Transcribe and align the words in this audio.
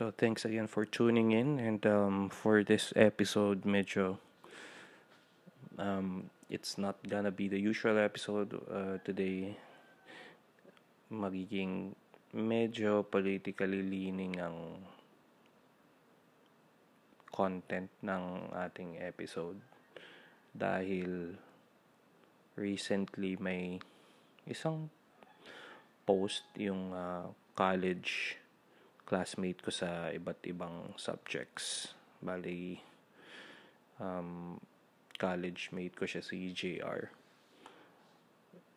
So 0.00 0.08
thanks 0.16 0.48
again 0.48 0.64
for 0.64 0.88
tuning 0.88 1.36
in 1.36 1.60
and 1.60 1.84
um, 1.84 2.32
for 2.32 2.64
this 2.64 2.88
episode 2.96 3.68
medyo 3.68 4.16
um, 5.76 6.32
it's 6.48 6.80
not 6.80 6.96
gonna 7.04 7.28
be 7.28 7.52
the 7.52 7.60
usual 7.60 8.00
episode 8.00 8.56
uh, 8.72 8.96
today. 9.04 9.60
Magiging 11.12 11.92
medyo 12.32 13.04
politically 13.04 13.84
leaning 13.84 14.40
ang 14.40 14.80
content 17.28 17.92
ng 18.00 18.56
ating 18.56 18.96
episode. 19.04 19.60
Dahil 20.56 21.36
recently 22.56 23.36
may 23.36 23.76
isang 24.48 24.88
post 26.08 26.48
yung 26.56 26.88
uh, 26.96 27.28
college 27.52 28.39
classmate 29.10 29.58
ko 29.58 29.74
sa 29.74 30.06
iba't 30.14 30.46
ibang 30.46 30.94
subjects. 30.94 31.90
Bali, 32.22 32.78
um, 33.98 34.54
college 35.18 35.74
mate 35.74 35.98
ko 35.98 36.06
siya 36.06 36.22
si 36.22 36.54
JR. 36.54 37.10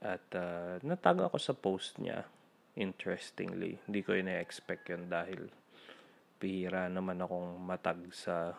At 0.01 0.25
uh, 0.33 0.81
natag 0.81 1.21
ako 1.21 1.37
sa 1.37 1.53
post 1.53 2.01
niya. 2.01 2.25
Interestingly. 2.73 3.77
Hindi 3.85 4.01
ko 4.01 4.17
ina-expect 4.17 4.89
yun 4.89 5.05
dahil 5.05 5.53
pihira 6.41 6.89
naman 6.89 7.21
akong 7.21 7.61
matag 7.61 8.01
sa 8.09 8.57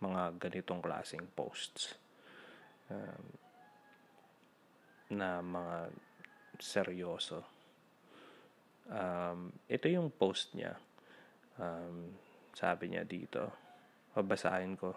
mga 0.00 0.40
ganitong 0.40 0.80
klaseng 0.80 1.28
posts. 1.36 1.92
Um, 2.88 3.36
na 5.12 5.44
mga 5.44 5.92
seryoso 6.56 7.53
um, 8.90 9.52
ito 9.70 9.86
yung 9.88 10.10
post 10.12 10.52
niya. 10.52 10.76
Um, 11.56 12.12
sabi 12.52 12.92
niya 12.92 13.06
dito, 13.06 13.50
babasahin 14.12 14.76
ko. 14.76 14.94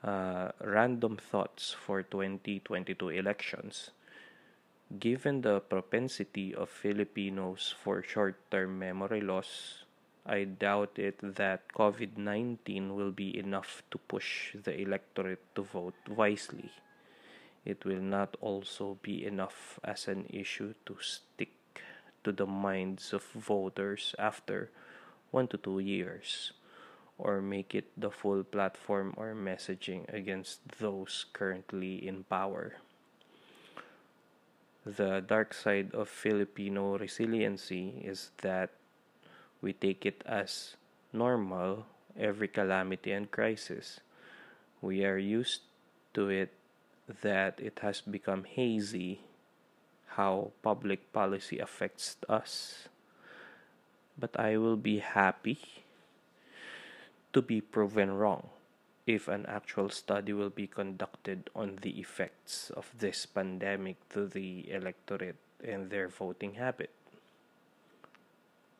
Uh, 0.00 0.48
random 0.64 1.20
thoughts 1.20 1.76
for 1.76 2.00
2022 2.00 3.12
elections. 3.12 3.92
Given 4.90 5.44
the 5.44 5.60
propensity 5.60 6.56
of 6.56 6.72
Filipinos 6.72 7.76
for 7.76 8.02
short-term 8.02 8.80
memory 8.80 9.20
loss, 9.20 9.84
I 10.26 10.44
doubt 10.44 10.98
it 10.98 11.20
that 11.22 11.68
COVID-19 11.72 12.96
will 12.96 13.12
be 13.12 13.36
enough 13.38 13.82
to 13.92 13.98
push 13.98 14.56
the 14.56 14.74
electorate 14.80 15.44
to 15.54 15.62
vote 15.62 15.94
wisely. 16.08 16.72
It 17.64 17.84
will 17.84 18.00
not 18.00 18.36
also 18.40 18.98
be 19.02 19.24
enough 19.24 19.78
as 19.84 20.08
an 20.08 20.26
issue 20.32 20.74
to 20.86 20.96
stick 21.00 21.52
to 22.24 22.32
the 22.32 22.46
minds 22.46 23.12
of 23.12 23.24
voters 23.32 24.14
after 24.18 24.70
one 25.30 25.46
to 25.48 25.56
two 25.56 25.78
years, 25.78 26.52
or 27.18 27.40
make 27.40 27.74
it 27.74 27.88
the 27.96 28.10
full 28.10 28.42
platform 28.42 29.14
or 29.16 29.34
messaging 29.34 30.08
against 30.12 30.60
those 30.78 31.26
currently 31.32 32.06
in 32.06 32.24
power. 32.24 32.76
The 34.84 35.20
dark 35.20 35.52
side 35.52 35.94
of 35.94 36.08
Filipino 36.08 36.96
resiliency 36.98 38.02
is 38.04 38.30
that 38.42 38.70
we 39.60 39.72
take 39.72 40.06
it 40.06 40.22
as 40.24 40.76
normal 41.12 41.86
every 42.18 42.48
calamity 42.48 43.12
and 43.12 43.30
crisis. 43.30 44.00
We 44.80 45.04
are 45.04 45.18
used 45.18 45.62
to 46.14 46.28
it 46.28 46.52
that 47.22 47.60
it 47.60 47.80
has 47.82 48.00
become 48.00 48.44
hazy 48.44 49.20
how 50.16 50.50
public 50.62 51.12
policy 51.12 51.58
affects 51.58 52.16
us. 52.28 52.88
But 54.18 54.38
I 54.38 54.56
will 54.56 54.76
be 54.76 54.98
happy 54.98 55.58
to 57.32 57.40
be 57.40 57.60
proven 57.60 58.10
wrong 58.10 58.50
if 59.06 59.28
an 59.28 59.46
actual 59.46 59.88
study 59.88 60.32
will 60.32 60.50
be 60.50 60.66
conducted 60.66 61.50
on 61.54 61.78
the 61.82 61.98
effects 61.98 62.70
of 62.70 62.90
this 62.98 63.26
pandemic 63.26 63.96
to 64.10 64.26
the 64.26 64.70
electorate 64.70 65.38
and 65.64 65.90
their 65.90 66.08
voting 66.08 66.54
habit. 66.54 66.90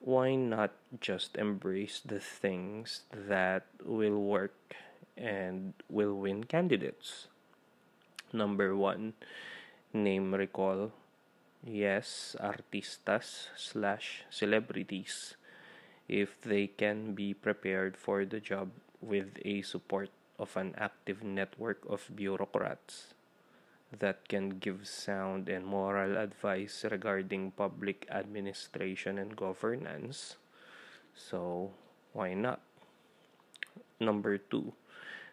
Why 0.00 0.34
not 0.34 0.72
just 1.00 1.36
embrace 1.36 2.00
the 2.04 2.20
things 2.20 3.02
that 3.12 3.66
will 3.84 4.18
work 4.18 4.74
and 5.16 5.74
will 5.88 6.14
win 6.14 6.44
candidates? 6.44 7.28
Number 8.32 8.74
one, 8.74 9.12
name 9.92 10.32
recall 10.32 10.92
yes, 11.64 12.36
artistas 12.40 13.48
slash 13.56 14.24
celebrities 14.30 15.36
if 16.08 16.40
they 16.42 16.66
can 16.66 17.14
be 17.14 17.32
prepared 17.32 17.96
for 17.96 18.24
the 18.24 18.40
job 18.40 18.70
with 19.00 19.38
a 19.44 19.62
support 19.62 20.10
of 20.38 20.56
an 20.56 20.74
active 20.76 21.22
network 21.22 21.84
of 21.88 22.10
bureaucrats 22.16 23.14
that 23.92 24.26
can 24.28 24.58
give 24.58 24.86
sound 24.86 25.48
and 25.48 25.66
moral 25.66 26.16
advice 26.16 26.84
regarding 26.90 27.50
public 27.52 28.06
administration 28.10 29.18
and 29.18 29.36
governance. 29.36 30.36
So, 31.14 31.70
why 32.12 32.34
not? 32.34 32.60
Number 34.00 34.38
two, 34.38 34.72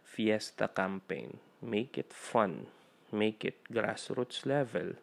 Fiesta 0.03 0.67
campaign. 0.67 1.37
Make 1.61 1.97
it 1.97 2.13
fun. 2.13 2.67
Make 3.11 3.45
it 3.45 3.57
grassroots 3.71 4.45
level 4.45 4.93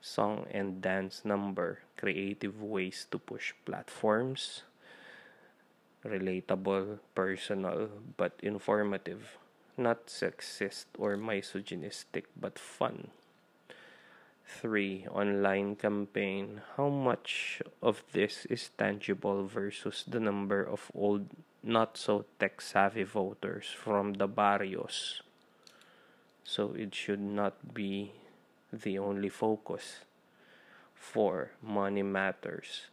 song 0.00 0.46
and 0.50 0.80
dance 0.80 1.24
number, 1.24 1.80
creative 1.96 2.62
ways 2.62 3.06
to 3.10 3.18
push 3.18 3.52
platforms, 3.64 4.62
relatable, 6.04 6.98
personal, 7.14 7.88
but 8.16 8.32
informative, 8.42 9.36
not 9.76 10.06
sexist 10.06 10.86
or 10.98 11.16
misogynistic, 11.16 12.26
but 12.38 12.58
fun. 12.58 13.08
3. 14.50 15.06
Online 15.12 15.76
campaign. 15.76 16.60
How 16.76 16.88
much 16.88 17.62
of 17.82 18.02
this 18.12 18.46
is 18.46 18.70
tangible 18.76 19.46
versus 19.46 20.04
the 20.06 20.18
number 20.18 20.64
of 20.64 20.90
old, 20.94 21.28
not 21.62 21.96
so 21.96 22.24
tech 22.38 22.60
savvy 22.60 23.04
voters 23.04 23.66
from 23.70 24.14
the 24.14 24.26
barrios? 24.26 25.22
So 26.42 26.74
it 26.74 26.94
should 26.94 27.20
not 27.20 27.74
be 27.74 28.12
the 28.72 28.98
only 28.98 29.28
focus. 29.28 30.04
4. 30.94 31.50
Money 31.62 32.02
matters. 32.02 32.86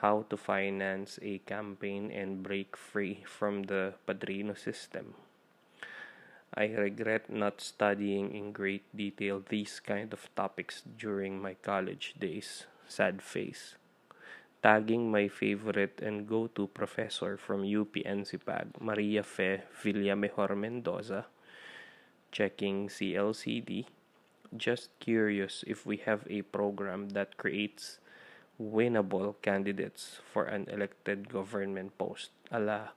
How 0.00 0.26
to 0.30 0.36
finance 0.36 1.18
a 1.22 1.38
campaign 1.38 2.10
and 2.12 2.42
break 2.42 2.76
free 2.76 3.24
from 3.26 3.64
the 3.64 3.94
Padrino 4.06 4.54
system. 4.54 5.14
I 6.54 6.66
regret 6.66 7.28
not 7.28 7.60
studying 7.60 8.34
in 8.34 8.52
great 8.52 8.84
detail 8.94 9.42
these 9.48 9.80
kind 9.80 10.12
of 10.12 10.28
topics 10.36 10.82
during 10.84 11.40
my 11.40 11.54
college 11.54 12.14
days. 12.20 12.66
Sad 12.86 13.20
face. 13.20 13.74
Tagging 14.62 15.10
my 15.10 15.28
favorite 15.28 16.00
and 16.00 16.28
go-to 16.28 16.68
professor 16.68 17.36
from 17.36 17.66
UP 17.66 17.92
NCPAG, 17.96 18.80
Maria 18.80 19.22
Fe 19.22 19.62
Villamejor 19.82 20.56
Mendoza. 20.56 21.26
Checking 22.30 22.88
CLCD 22.88 23.86
just 24.54 24.90
curious 25.00 25.64
if 25.66 25.86
we 25.86 25.96
have 26.04 26.26
a 26.28 26.42
program 26.42 27.10
that 27.10 27.36
creates 27.36 27.98
winnable 28.60 29.34
candidates 29.42 30.20
for 30.32 30.44
an 30.44 30.68
elected 30.70 31.28
government 31.28 31.96
post, 31.98 32.30
ala 32.52 32.92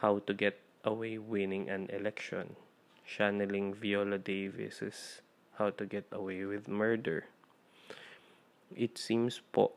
how 0.00 0.18
to 0.26 0.34
get 0.34 0.60
away 0.84 1.18
winning 1.18 1.68
an 1.68 1.88
election, 1.90 2.56
channeling 3.04 3.74
Viola 3.74 4.18
Davis's 4.18 5.20
How 5.58 5.70
to 5.70 5.84
Get 5.84 6.06
Away 6.12 6.44
with 6.44 6.68
Murder. 6.68 7.26
It 8.74 8.96
seems 8.96 9.40
po 9.52 9.72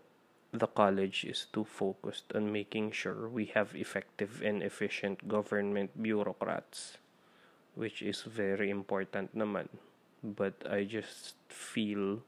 the 0.53 0.67
college 0.69 1.25
is 1.25 1.50
too 1.51 1.65
focused 1.65 2.30
on 2.38 2.53
making 2.53 2.94
sure 2.94 3.27
we 3.27 3.50
have 3.57 3.74
effective 3.74 4.39
and 4.45 4.62
efficient 4.62 5.27
government 5.27 5.98
bureaucrats, 5.98 7.01
which 7.74 8.06
is 8.06 8.21
very 8.21 8.69
important 8.69 9.33
naman. 9.33 9.68
But 10.24 10.56
I 10.64 10.88
just 10.88 11.36
feel 11.52 12.24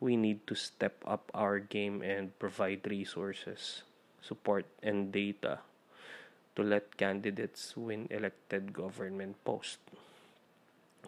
we 0.00 0.16
need 0.16 0.46
to 0.48 0.54
step 0.56 1.04
up 1.06 1.30
our 1.34 1.60
game 1.60 2.00
and 2.02 2.36
provide 2.38 2.88
resources, 2.88 3.82
support, 4.20 4.64
and 4.82 5.12
data 5.12 5.60
to 6.56 6.62
let 6.62 6.96
candidates 6.96 7.76
win 7.76 8.08
elected 8.10 8.72
government 8.72 9.36
posts. 9.44 9.78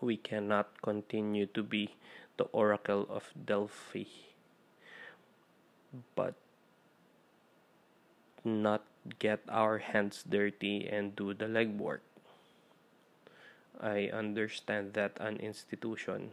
We 0.01 0.17
cannot 0.17 0.81
continue 0.83 1.47
to 1.57 1.63
be 1.63 1.97
the 2.37 2.45
oracle 2.53 3.09
of 3.11 3.33
Delphi, 3.35 4.07
but 6.15 6.35
not 8.45 8.85
get 9.19 9.41
our 9.49 9.79
hands 9.79 10.23
dirty 10.29 10.87
and 10.87 11.17
do 11.17 11.35
the 11.35 11.47
legwork. 11.47 12.07
I 13.81 14.11
understand 14.13 14.95
that 14.95 15.17
an 15.21 15.37
institution 15.39 16.33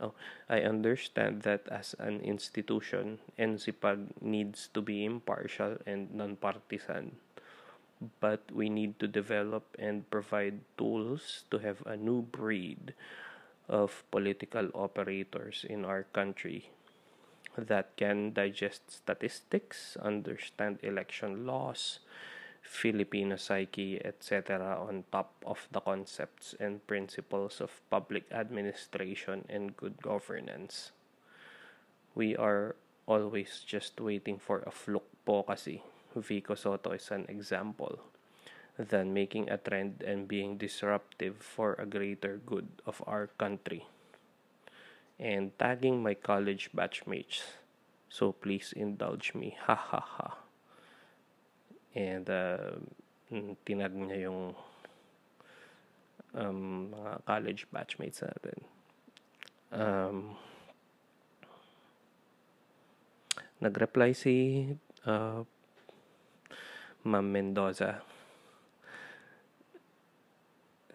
oh, 0.00 0.12
I 0.48 0.60
understand 0.60 1.42
that 1.42 1.68
as 1.68 1.94
an 1.98 2.20
institution, 2.20 3.18
NCPAG 3.38 4.20
needs 4.20 4.68
to 4.74 4.82
be 4.82 5.04
impartial 5.04 5.78
and 5.86 6.12
non-partisan. 6.14 7.16
but 8.20 8.44
we 8.52 8.68
need 8.68 9.00
to 9.00 9.08
develop 9.08 9.64
and 9.78 10.04
provide 10.10 10.60
tools 10.76 11.44
to 11.50 11.56
have 11.58 11.80
a 11.86 11.96
new 11.96 12.20
breed 12.20 12.92
of 13.68 14.04
political 14.10 14.68
operators 14.74 15.64
in 15.64 15.80
our 15.84 16.04
country 16.12 16.68
that 17.56 17.96
can 17.96 18.32
digest 18.34 19.00
statistics, 19.00 19.96
understand 19.96 20.78
election 20.82 21.46
laws, 21.46 22.00
Filipino 22.66 23.36
psyche, 23.38 24.02
etc., 24.04 24.74
on 24.74 25.04
top 25.14 25.30
of 25.46 25.68
the 25.70 25.80
concepts 25.80 26.54
and 26.58 26.84
principles 26.86 27.60
of 27.60 27.80
public 27.90 28.26
administration 28.32 29.46
and 29.48 29.76
good 29.76 30.02
governance. 30.02 30.90
We 32.14 32.34
are 32.34 32.74
always 33.06 33.62
just 33.64 34.00
waiting 34.00 34.38
for 34.42 34.66
a 34.66 34.74
fluke 34.74 35.06
po 35.24 35.46
kasi. 35.46 35.82
Vico 36.16 36.54
Soto 36.58 36.90
is 36.90 37.10
an 37.14 37.26
example. 37.28 38.02
Than 38.76 39.14
making 39.14 39.48
a 39.48 39.56
trend 39.56 40.02
and 40.02 40.28
being 40.28 40.58
disruptive 40.58 41.40
for 41.40 41.78
a 41.78 41.86
greater 41.86 42.36
good 42.44 42.68
of 42.84 43.00
our 43.06 43.30
country. 43.38 43.86
And 45.16 45.56
tagging 45.56 46.02
my 46.02 46.12
college 46.12 46.68
batchmates. 46.76 47.56
So 48.10 48.32
please 48.32 48.74
indulge 48.76 49.32
me. 49.32 49.56
Ha 49.64 49.74
ha 49.74 50.00
ha. 50.00 50.45
And 51.96 52.28
uh, 52.28 52.76
tinag 53.64 53.96
niya 53.96 54.28
yung 54.28 54.52
um, 56.36 56.92
mga 56.92 57.12
college 57.24 57.64
batchmates 57.72 58.20
natin. 58.20 58.58
Um, 59.72 60.36
nag-reply 63.64 64.12
si 64.12 64.68
uh, 65.08 65.40
Ma'am 67.06 67.26
Mendoza. 67.32 68.04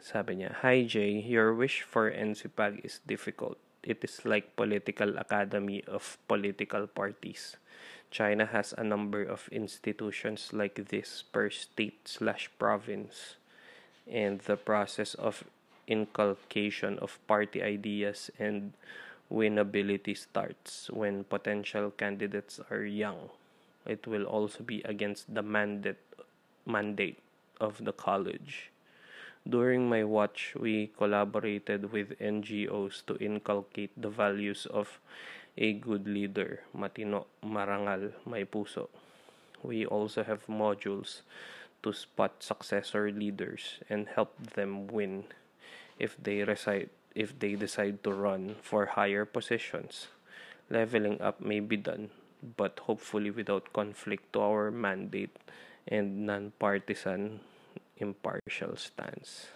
Sabi 0.02 0.42
niya, 0.42 0.62
Hi 0.62 0.86
Jay, 0.86 1.22
your 1.24 1.54
wish 1.54 1.82
for 1.82 2.10
NCPAG 2.10 2.86
is 2.86 3.02
difficult. 3.06 3.58
It 3.82 4.06
is 4.06 4.22
like 4.26 4.54
political 4.54 5.18
academy 5.18 5.82
of 5.90 6.22
political 6.30 6.86
parties. 6.86 7.58
China 8.12 8.46
has 8.46 8.76
a 8.78 8.84
number 8.84 9.24
of 9.24 9.48
institutions 9.52 10.52
like 10.52 10.92
this 10.92 11.24
per 11.32 11.50
state 11.50 12.04
slash 12.04 12.52
province. 12.60 13.36
And 14.06 14.40
the 14.44 14.58
process 14.58 15.16
of 15.16 15.46
inculcation 15.88 17.00
of 17.00 17.20
party 17.26 17.64
ideas 17.64 18.30
and 18.38 18.74
winnability 19.32 20.18
starts 20.18 20.92
when 20.92 21.24
potential 21.24 21.90
candidates 21.92 22.60
are 22.70 22.84
young. 22.84 23.32
It 23.88 24.06
will 24.06 24.26
also 24.26 24.62
be 24.62 24.84
against 24.84 25.34
the 25.34 25.42
mandate 25.42 26.04
mandate 26.68 27.18
of 27.60 27.80
the 27.84 27.94
college. 27.94 28.70
During 29.48 29.90
my 29.90 30.04
watch, 30.04 30.54
we 30.54 30.92
collaborated 30.98 31.92
with 31.92 32.20
NGOs 32.20 33.02
to 33.08 33.18
inculcate 33.18 33.90
the 33.98 34.10
values 34.10 34.68
of 34.70 35.00
a 35.58 35.74
good 35.74 36.08
leader, 36.08 36.64
matino, 36.76 37.26
marangal, 37.44 38.14
may 38.26 38.46
puso. 38.46 38.90
We 39.64 39.86
also 39.86 40.24
have 40.24 40.48
modules 40.48 41.22
to 41.84 41.94
spot 41.94 42.42
successor 42.42 43.12
leaders 43.12 43.82
and 43.90 44.08
help 44.08 44.34
them 44.56 44.88
win 44.88 45.26
if 46.00 46.18
they 46.18 46.42
reside 46.44 46.90
if 47.14 47.36
they 47.38 47.60
decide 47.60 48.04
to 48.04 48.14
run 48.14 48.56
for 48.62 48.96
higher 48.96 49.26
positions. 49.26 50.08
Leveling 50.72 51.20
up 51.20 51.44
may 51.44 51.60
be 51.60 51.76
done, 51.76 52.10
but 52.40 52.80
hopefully 52.88 53.30
without 53.30 53.74
conflict 53.76 54.32
to 54.32 54.40
our 54.40 54.72
mandate 54.72 55.36
and 55.84 56.26
non-partisan 56.26 57.44
impartial 58.00 58.80
stance. 58.80 59.52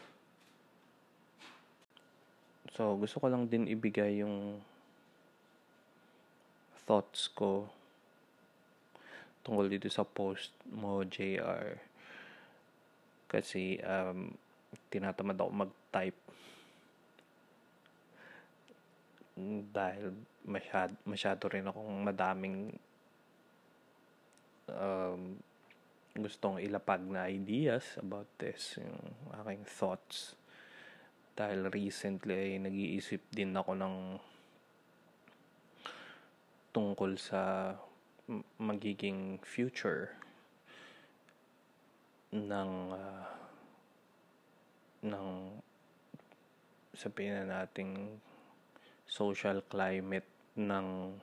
So, 2.75 2.99
gusto 2.99 3.23
ko 3.23 3.31
lang 3.31 3.47
din 3.47 3.71
ibigay 3.71 4.19
yung 4.19 4.59
thoughts 6.85 7.27
ko 7.33 7.69
tungkol 9.45 9.69
dito 9.69 9.85
sa 9.93 10.01
post 10.01 10.49
mo, 10.73 11.05
JR. 11.05 11.77
Kasi, 13.29 13.77
um, 13.85 14.33
tinatamad 14.89 15.37
ako 15.37 15.51
mag-type 15.53 16.19
dahil 19.69 20.15
masyado, 20.47 20.95
masyado 21.03 21.43
rin 21.51 21.67
akong 21.67 21.93
madaming 22.07 22.71
um, 24.71 25.35
gustong 26.15 26.63
ilapag 26.63 27.03
na 27.03 27.27
ideas 27.27 27.99
about 27.99 28.31
this, 28.39 28.79
yung 28.79 28.95
aking 29.43 29.67
thoughts. 29.67 30.39
Dahil 31.35 31.67
recently 31.67 32.55
nag-iisip 32.55 33.19
din 33.29 33.51
ako 33.51 33.75
ng 33.75 33.95
tungkol 36.75 37.15
sa 37.15 37.71
magiging 38.59 39.39
future 39.47 40.11
ng 42.35 42.71
uh, 42.91 43.23
ng 45.07 45.27
sabihin 46.91 47.47
na 47.47 47.63
nating 47.63 48.19
social 49.07 49.63
climate 49.71 50.27
ng 50.59 51.15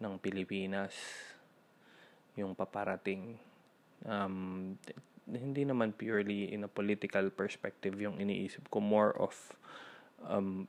ng 0.00 0.14
Pilipinas 0.16 0.96
yung 2.38 2.56
paparating. 2.56 3.36
Um, 4.08 4.74
hindi 5.28 5.62
naman 5.62 5.94
purely 5.94 6.50
in 6.50 6.64
a 6.64 6.70
political 6.70 7.28
perspective 7.30 7.94
yung 8.00 8.18
iniisip 8.18 8.66
ko 8.72 8.82
more 8.82 9.14
of 9.14 9.36
um, 10.26 10.66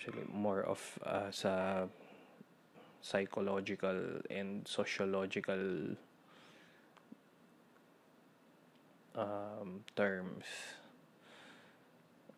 actually 0.00 0.24
more 0.32 0.64
of 0.64 0.80
uh, 1.04 1.28
sa 1.28 1.84
psychological 3.04 4.24
and 4.32 4.64
sociological 4.64 5.92
um, 9.12 9.84
terms 9.92 10.48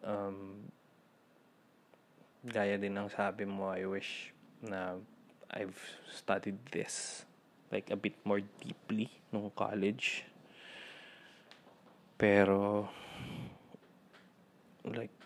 um, 0.03 0.59
gaya 2.43 2.75
din 2.83 2.99
ng 2.99 3.07
sabi 3.07 3.47
mo, 3.47 3.71
I 3.71 3.87
wish 3.87 4.35
na 4.67 4.99
I've 5.47 5.79
studied 6.11 6.59
this 6.75 7.23
like 7.71 7.95
a 7.95 7.99
bit 7.99 8.19
more 8.27 8.43
deeply 8.59 9.07
nung 9.31 9.55
college. 9.55 10.27
Pero 12.19 12.91
like 14.83 15.22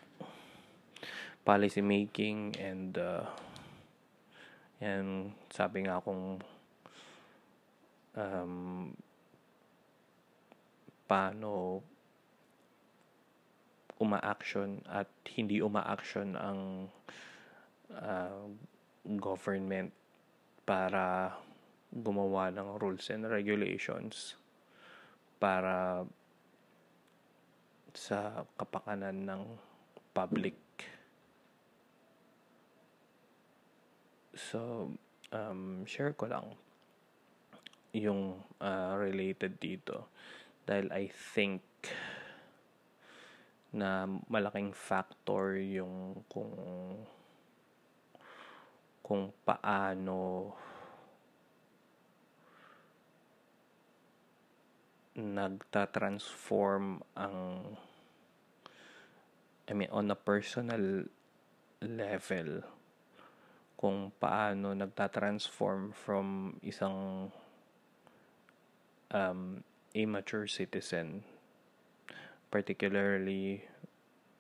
policy 1.47 1.79
making 1.79 2.59
and 2.59 2.99
uh, 2.99 3.23
yan 4.83 5.31
sabi 5.55 5.87
nga 5.87 6.03
akong 6.03 6.43
um, 8.19 8.91
paano 11.07 11.81
uma-action 14.03 14.83
at 14.91 15.09
hindi 15.39 15.63
uma-action 15.63 16.37
ang 16.37 16.91
uh, 17.95 18.45
government 19.17 19.95
para 20.67 21.33
gumawa 21.95 22.53
ng 22.53 22.77
rules 22.83 23.09
and 23.09 23.25
regulations 23.31 24.37
para 25.41 26.05
sa 27.97 28.45
kapakanan 28.61 29.25
ng 29.25 29.43
public. 30.13 30.66
So, 34.37 34.93
um, 35.33 35.89
share 35.89 36.13
ko 36.13 36.29
lang 36.29 36.53
yung 37.97 38.37
uh, 38.61 38.93
related 39.01 39.57
dito. 39.57 40.13
Dahil 40.69 40.93
I 40.93 41.09
think 41.09 41.65
na 43.73 44.05
malaking 44.29 44.77
factor 44.77 45.57
yung 45.57 46.25
kung 46.29 46.53
kung 49.01 49.33
paano 49.45 50.53
nagta-transform 55.17 57.01
ang 57.17 57.39
I 59.67 59.73
mean 59.73 59.89
on 59.89 60.13
a 60.13 60.19
personal 60.19 61.09
level 61.81 62.76
kung 63.77 64.13
paano 64.17 64.73
nagta-transform 64.73 65.93
from 65.93 66.57
isang 66.65 67.29
um, 69.13 69.61
immature 69.93 70.49
citizen 70.49 71.21
particularly 72.49 73.61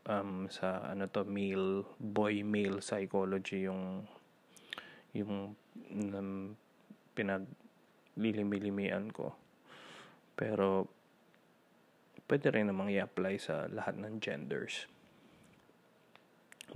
um, 0.08 0.48
sa 0.48 0.88
ano 0.88 1.04
to 1.06 1.22
male 1.28 1.84
boy 2.00 2.40
male 2.40 2.80
psychology 2.80 3.68
yung 3.68 4.08
yung 5.12 5.52
um, 6.16 6.56
pinag 7.12 7.44
lilimilimian 8.16 9.12
ko 9.12 9.36
Pero, 10.36 10.84
pwede 12.28 12.52
rin 12.52 12.68
namang 12.68 12.92
i-apply 12.92 13.40
sa 13.40 13.64
lahat 13.72 13.96
ng 13.96 14.20
genders. 14.20 14.84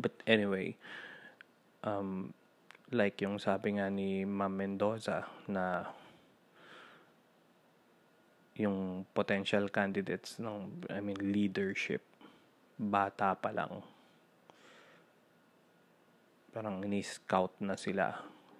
But 0.01 0.17
anyway, 0.25 0.81
um, 1.85 2.33
like 2.91 3.23
yung 3.23 3.39
sabi 3.39 3.79
nga 3.79 3.87
ni 3.87 4.27
Ma'am 4.27 4.51
Mendoza 4.51 5.23
na 5.47 5.87
yung 8.59 9.07
potential 9.15 9.71
candidates 9.71 10.43
ng 10.43 10.85
I 10.91 10.99
mean 10.99 11.17
leadership 11.17 12.03
bata 12.81 13.37
pa 13.39 13.55
lang. 13.55 13.85
Parang 16.51 16.83
ni-scout 16.83 17.63
na 17.63 17.79
sila. 17.79 18.11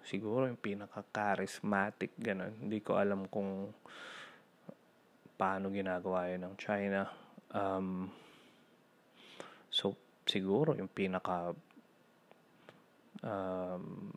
Siguro 0.05 0.47
yung 0.47 0.61
pinaka-charismatic 0.61 2.15
ganun. 2.15 2.55
Hindi 2.61 2.79
ko 2.79 3.01
alam 3.01 3.27
kung 3.27 3.73
paano 5.35 5.73
ginagawa 5.73 6.29
yun 6.29 6.45
ng 6.47 6.55
China. 6.55 7.09
Um, 7.51 8.07
so 9.67 9.97
siguro 10.29 10.77
yung 10.77 10.87
pinaka 10.87 11.51
um, 13.25 14.13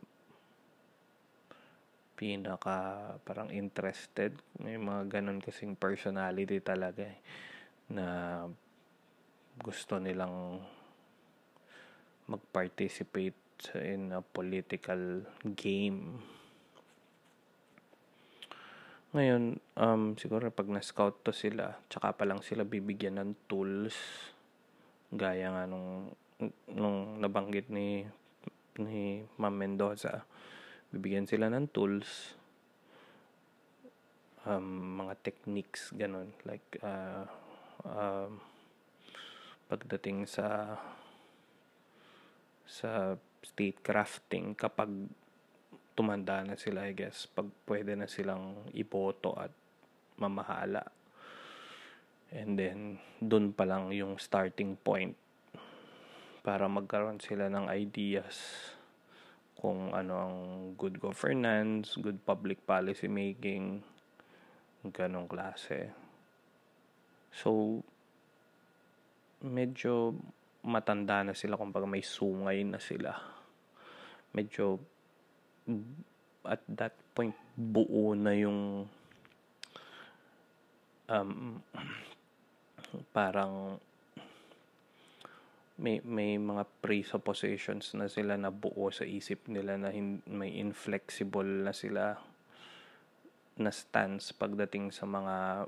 pinaka 2.15 3.11
parang 3.27 3.51
interested 3.51 4.31
may 4.63 4.79
mga 4.79 5.19
ganun 5.19 5.43
kasing 5.43 5.75
personality 5.75 6.63
talaga 6.63 7.03
eh, 7.03 7.19
na 7.91 8.07
gusto 9.59 9.99
nilang 9.99 10.63
mag-participate 12.25 13.37
in 13.79 14.11
a 14.11 14.19
political 14.19 15.23
game. 15.55 16.19
Ngayon, 19.15 19.63
um, 19.79 20.19
siguro 20.19 20.51
pag 20.51 20.67
na-scout 20.67 21.23
to 21.23 21.31
sila, 21.31 21.79
tsaka 21.87 22.11
pa 22.19 22.27
lang 22.27 22.43
sila 22.43 22.67
bibigyan 22.67 23.15
ng 23.21 23.31
tools, 23.47 23.95
gaya 25.13 25.55
nga 25.55 25.63
nung, 25.63 26.11
nung 26.67 27.23
nabanggit 27.23 27.71
ni, 27.71 28.03
ni 28.81 29.23
Ma'am 29.39 29.55
Mendoza, 29.55 30.23
bibigyan 30.91 31.27
sila 31.27 31.47
ng 31.51 31.71
tools, 31.71 32.35
um, 34.47 35.01
mga 35.03 35.13
techniques, 35.23 35.91
ganun, 35.95 36.31
like, 36.43 36.79
uh, 36.83 37.25
um, 37.83 38.39
pagdating 39.65 40.29
sa 40.29 40.77
sa 42.65 43.13
state 43.45 43.81
crafting 43.85 44.57
kapag 44.57 44.89
tumanda 45.95 46.43
na 46.43 46.57
sila, 46.57 46.85
I 46.85 46.93
guess, 46.97 47.29
pag 47.29 47.47
pwede 47.69 47.95
na 47.95 48.09
silang 48.09 48.67
iboto 48.75 49.37
at 49.37 49.53
mamahala. 50.19 50.83
And 52.35 52.59
then, 52.59 52.99
dun 53.21 53.55
pa 53.55 53.63
lang 53.63 53.95
yung 53.95 54.19
starting 54.19 54.75
point 54.81 55.15
para 56.45 56.69
magkaroon 56.69 57.17
sila 57.17 57.49
ng 57.49 57.73
ideas 57.73 58.37
kung 59.57 59.89
ano 59.97 60.13
ang 60.13 60.37
good 60.77 61.01
governance, 61.01 61.97
good 61.97 62.21
public 62.21 62.61
policy 62.69 63.09
making, 63.09 63.81
ganong 64.93 65.25
klase. 65.25 65.89
So, 67.33 67.81
medyo 69.41 70.13
matanda 70.61 71.25
na 71.25 71.33
sila 71.33 71.57
kumbaga 71.57 71.89
may 71.89 72.05
sungay 72.05 72.61
na 72.61 72.77
sila 72.77 73.35
medyo 74.35 74.75
at 76.43 76.59
that 76.67 76.93
point 77.15 77.33
buo 77.55 78.11
na 78.13 78.35
yung 78.35 78.83
um, 81.07 81.63
parang 83.15 83.79
may 85.75 85.99
may 86.07 86.39
mga 86.39 86.63
presuppositions 86.79 87.91
na 87.99 88.07
sila 88.07 88.39
na 88.39 88.47
buo 88.47 88.87
sa 88.95 89.03
isip 89.03 89.51
nila 89.51 89.75
na 89.75 89.91
hin, 89.91 90.23
may 90.23 90.55
inflexible 90.55 91.47
na 91.47 91.75
sila 91.75 92.15
na 93.59 93.71
stance 93.71 94.31
pagdating 94.31 94.91
sa 94.95 95.03
mga 95.03 95.67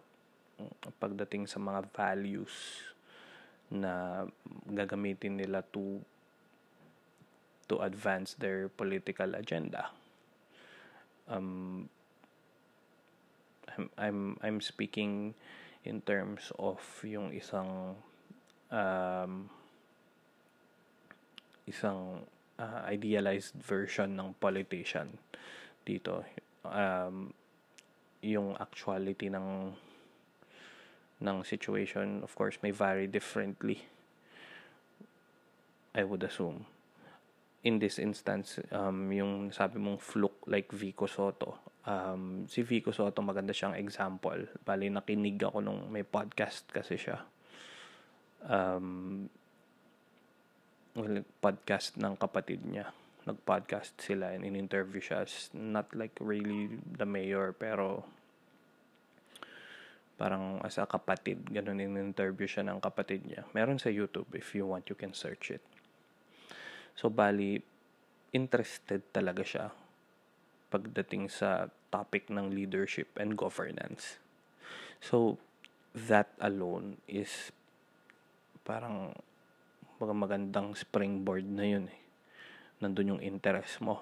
pagdating 0.99 1.43
sa 1.47 1.59
mga 1.59 1.91
values 1.91 2.83
na 3.67 4.23
gagamitin 4.71 5.35
nila 5.35 5.59
to 5.59 5.99
to 7.67 7.83
advance 7.83 8.39
their 8.39 8.71
political 8.71 9.35
agenda. 9.35 9.91
Um, 11.27 11.91
I'm 13.75 13.91
I'm 13.99 14.19
I'm 14.39 14.59
speaking 14.63 15.35
in 15.83 15.99
terms 15.99 16.55
of 16.55 16.79
yung 17.03 17.35
isang 17.35 17.99
um, 18.71 19.51
isang 21.67 22.23
uh, 22.57 22.81
idealized 22.87 23.53
version 23.59 24.15
ng 24.15 24.33
politician 24.39 25.11
dito 25.83 26.23
um, 26.67 27.31
yung 28.23 28.57
actuality 28.59 29.29
ng 29.31 29.71
ng 31.17 31.37
situation, 31.41 32.21
of 32.21 32.29
course, 32.37 32.61
may 32.61 32.69
vary 32.69 33.09
differently. 33.09 33.81
I 35.97 36.05
would 36.05 36.21
assume. 36.21 36.69
In 37.65 37.81
this 37.81 37.97
instance, 37.97 38.61
um, 38.69 39.09
yung 39.09 39.49
sabi 39.49 39.81
mong 39.81 39.97
fluke 39.97 40.45
like 40.45 40.69
Vico 40.69 41.09
Soto. 41.09 41.73
Um, 41.89 42.45
si 42.45 42.61
Vico 42.61 42.93
Soto, 42.93 43.25
maganda 43.25 43.49
siyang 43.49 43.73
example. 43.73 44.45
Bali, 44.61 44.93
nakinig 44.93 45.41
ako 45.41 45.57
nung 45.65 45.89
may 45.89 46.05
podcast 46.05 46.69
kasi 46.69 47.01
siya. 47.01 47.17
Um, 48.45 49.25
podcast 51.43 51.99
ng 52.01 52.17
kapatid 52.17 52.65
niya. 52.65 52.89
Nag-podcast 53.27 53.99
sila 53.99 54.31
and 54.31 54.47
in-interview 54.47 55.03
siya. 55.03 55.27
Not 55.53 55.91
like 55.93 56.15
really 56.23 56.79
the 56.81 57.05
mayor, 57.05 57.51
pero 57.53 58.07
Parang 60.17 60.57
as 60.65 60.81
a 60.81 60.89
kapatid, 60.89 61.45
ganun 61.45 61.77
in 61.77 61.93
interview 61.93 62.49
siya 62.49 62.65
ng 62.65 62.81
kapatid 62.81 63.21
niya. 63.29 63.45
Meron 63.53 63.77
sa 63.77 63.93
YouTube, 63.93 64.25
if 64.33 64.49
you 64.57 64.65
want, 64.65 64.89
you 64.89 64.97
can 64.97 65.13
search 65.13 65.53
it. 65.53 65.61
So, 66.97 67.13
bali, 67.13 67.61
interested 68.33 69.05
talaga 69.13 69.45
siya 69.45 69.69
pagdating 70.73 71.29
sa 71.29 71.69
topic 71.93 72.33
ng 72.33 72.49
leadership 72.49 73.13
and 73.21 73.37
governance. 73.37 74.17
So, 75.05 75.37
that 75.93 76.33
alone 76.41 76.97
is 77.05 77.53
parang 78.65 79.13
mga 79.97 80.13
magandang 80.13 80.77
springboard 80.77 81.49
na 81.49 81.65
yun 81.65 81.85
eh. 81.89 82.01
Nandun 82.77 83.17
yung 83.17 83.23
interest 83.25 83.81
mo. 83.81 83.97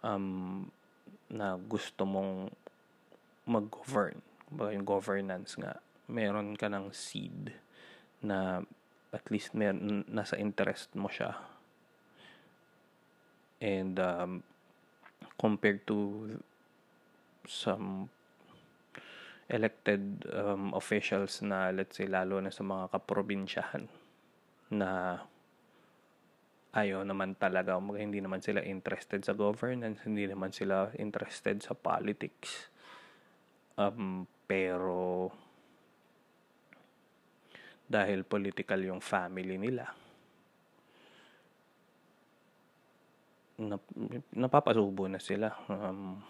Um, 0.00 0.64
na 1.28 1.60
gusto 1.60 2.08
mong 2.08 2.48
mag-govern 3.44 4.24
ba 4.48 4.72
yung 4.72 4.88
governance 4.88 5.60
nga, 5.60 5.76
meron 6.08 6.56
ka 6.56 6.72
ng 6.72 6.88
seed 6.96 7.52
na 8.24 8.64
at 9.12 9.24
least 9.28 9.52
mer 9.52 9.76
nasa 10.08 10.40
interest 10.40 10.88
mo 10.96 11.12
siya. 11.12 11.36
And 13.60 14.00
um, 14.00 14.32
compared 15.36 15.84
to 15.92 16.40
some 17.44 18.08
elected 19.48 20.24
um, 20.32 20.72
officials 20.72 21.40
na 21.44 21.72
let's 21.72 21.96
say 22.00 22.08
lalo 22.08 22.40
na 22.40 22.52
sa 22.52 22.64
mga 22.64 22.92
kaprobinsyahan 22.92 23.88
na 24.72 25.20
ayaw 26.76 27.00
naman 27.02 27.34
talaga 27.34 27.80
hindi 27.96 28.20
naman 28.20 28.44
sila 28.44 28.60
interested 28.60 29.24
sa 29.24 29.32
governance 29.32 30.04
hindi 30.04 30.28
naman 30.28 30.52
sila 30.52 30.92
interested 31.00 31.64
sa 31.64 31.72
politics. 31.72 32.70
Um, 33.78 34.26
pero 34.44 35.30
dahil 37.88 38.26
political 38.28 38.84
yung 38.84 39.00
family 39.00 39.56
nila 39.56 40.08
nap, 43.58 43.82
napapasubo 44.32 45.10
na 45.10 45.18
sila. 45.18 45.50
Um, 45.66 46.22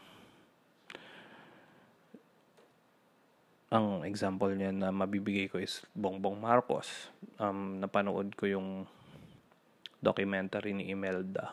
ang 3.68 4.04
example 4.08 4.52
niya 4.56 4.72
na 4.72 4.88
mabibigay 4.88 5.52
ko 5.52 5.60
is 5.60 5.84
Bongbong 5.92 6.40
Marcos 6.40 7.12
um, 7.36 7.80
napanood 7.80 8.32
ko 8.32 8.48
yung 8.48 8.88
documentary 10.00 10.72
ni 10.72 10.88
Imelda 10.88 11.52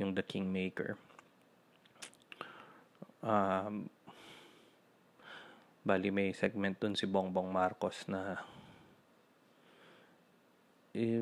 yung 0.00 0.16
The 0.16 0.24
Kingmaker 0.24 0.96
um, 3.20 3.88
Bali 5.86 6.10
may 6.10 6.34
segment 6.34 6.82
dun 6.82 6.98
si 6.98 7.06
Bongbong 7.06 7.52
Marcos 7.52 8.08
na 8.10 8.40
eh, 10.96 11.20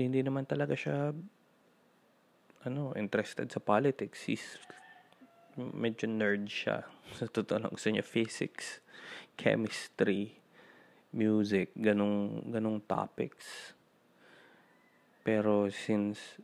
hindi 0.00 0.20
naman 0.24 0.48
talaga 0.48 0.72
siya 0.72 1.12
ano, 2.64 2.92
interested 2.96 3.48
sa 3.48 3.60
politics. 3.60 4.28
He's 4.28 4.60
medyo 5.56 6.06
nerd 6.06 6.46
siya. 6.46 6.86
Sa 7.16 7.26
totoo 7.26 7.66
lang, 7.66 7.72
gusto 7.74 7.90
niya 7.90 8.06
physics, 8.06 8.84
chemistry, 9.34 10.38
music, 11.10 11.74
ganong, 11.74 12.46
ganong 12.50 12.78
topics. 12.86 13.74
Pero 15.26 15.68
since 15.70 16.38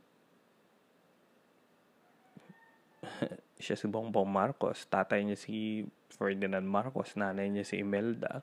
siya 3.63 3.75
si 3.79 3.87
Bongbong 3.89 4.29
Marcos, 4.29 4.85
tatay 4.85 5.23
niya 5.23 5.37
si 5.39 5.85
Ferdinand 6.13 6.65
Marcos, 6.65 7.15
nanay 7.15 7.49
niya 7.49 7.65
si 7.65 7.81
Imelda, 7.81 8.41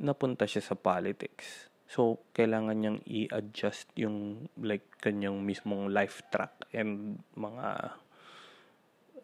napunta 0.00 0.48
siya 0.48 0.64
sa 0.64 0.76
politics. 0.76 1.68
So, 1.90 2.22
kailangan 2.38 2.78
niyang 2.78 3.00
i-adjust 3.02 3.90
yung 3.98 4.46
like 4.54 4.86
kanyang 5.02 5.42
mismong 5.42 5.90
life 5.90 6.22
track 6.30 6.70
and 6.70 7.18
mga 7.34 7.98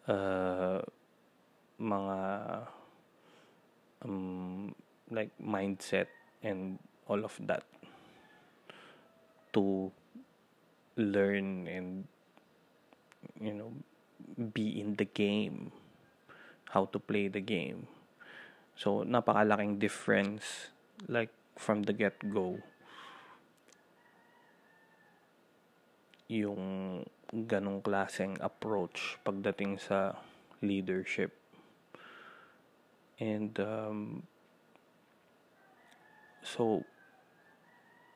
uh, 0.07 0.79
mga 1.77 2.19
um, 4.03 4.73
like 5.11 5.31
mindset 5.39 6.07
and 6.41 6.79
all 7.07 7.23
of 7.23 7.35
that 7.47 7.63
to 9.53 9.91
learn 10.97 11.67
and 11.67 12.05
you 13.39 13.53
know 13.53 13.71
be 14.53 14.81
in 14.81 14.95
the 14.97 15.05
game 15.05 15.71
how 16.69 16.85
to 16.85 16.99
play 16.99 17.27
the 17.27 17.39
game. 17.39 17.87
So 18.75 19.07
napakalaking 19.07 19.79
difference 19.79 20.69
like 21.07 21.31
from 21.55 21.83
the 21.83 21.93
get-go. 21.93 22.59
Yung 26.27 27.07
ganong 27.31 27.83
klaseng 27.83 28.39
approach 28.39 29.19
pagdating 29.23 29.79
sa 29.79 30.15
leadership. 30.63 31.35
And 33.17 33.53
um, 33.59 33.99
so, 36.45 36.85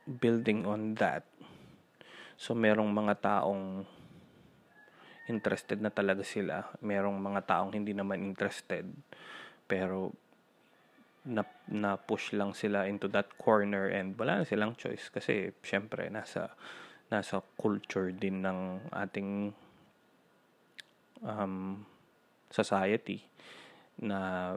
building 0.05 0.63
on 0.69 0.95
that, 1.01 1.25
so 2.37 2.53
merong 2.53 2.93
mga 2.93 3.15
taong 3.19 3.83
interested 5.29 5.79
na 5.79 5.89
talaga 5.89 6.21
sila. 6.25 6.67
Merong 6.83 7.17
mga 7.17 7.41
taong 7.47 7.71
hindi 7.73 7.95
naman 7.95 8.21
interested. 8.21 8.85
Pero 9.65 10.11
na, 11.25 11.45
na 11.69 11.95
push 11.95 12.33
lang 12.33 12.51
sila 12.57 12.89
into 12.89 13.05
that 13.07 13.29
corner 13.37 13.87
and 13.93 14.17
wala 14.17 14.41
na 14.41 14.45
silang 14.45 14.73
choice 14.73 15.13
kasi 15.13 15.53
syempre 15.61 16.09
nasa 16.09 16.49
nasa 17.11 17.43
culture 17.59 18.15
din 18.15 18.39
ng 18.39 18.87
ating 18.95 19.51
um, 21.19 21.83
society 22.47 23.19
na 23.99 24.55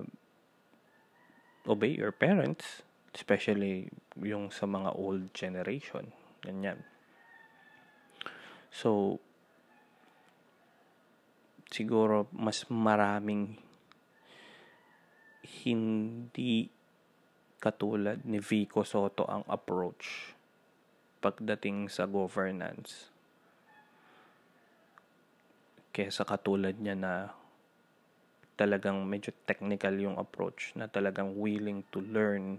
obey 1.66 1.98
your 1.98 2.14
parents 2.14 2.86
especially 3.10 3.90
yung 4.22 4.54
sa 4.54 4.70
mga 4.70 4.94
old 4.94 5.34
generation 5.34 6.14
ganyan. 6.46 6.78
So 8.70 9.18
siguro 11.74 12.30
mas 12.30 12.70
maraming 12.70 13.58
hindi 15.64 16.70
katulad 17.58 18.22
ni 18.28 18.38
Vico 18.38 18.84
Soto 18.84 19.24
ang 19.24 19.42
approach 19.48 20.33
pagdating 21.24 21.88
sa 21.88 22.04
governance 22.04 23.08
kesa 25.94 26.28
katulad 26.28 26.76
niya 26.76 26.92
na 26.92 27.32
talagang 28.54 29.02
medyo 29.02 29.34
technical 29.46 29.94
yung 29.98 30.14
approach 30.14 30.74
na 30.78 30.86
talagang 30.86 31.34
willing 31.34 31.82
to 31.90 31.98
learn 32.02 32.58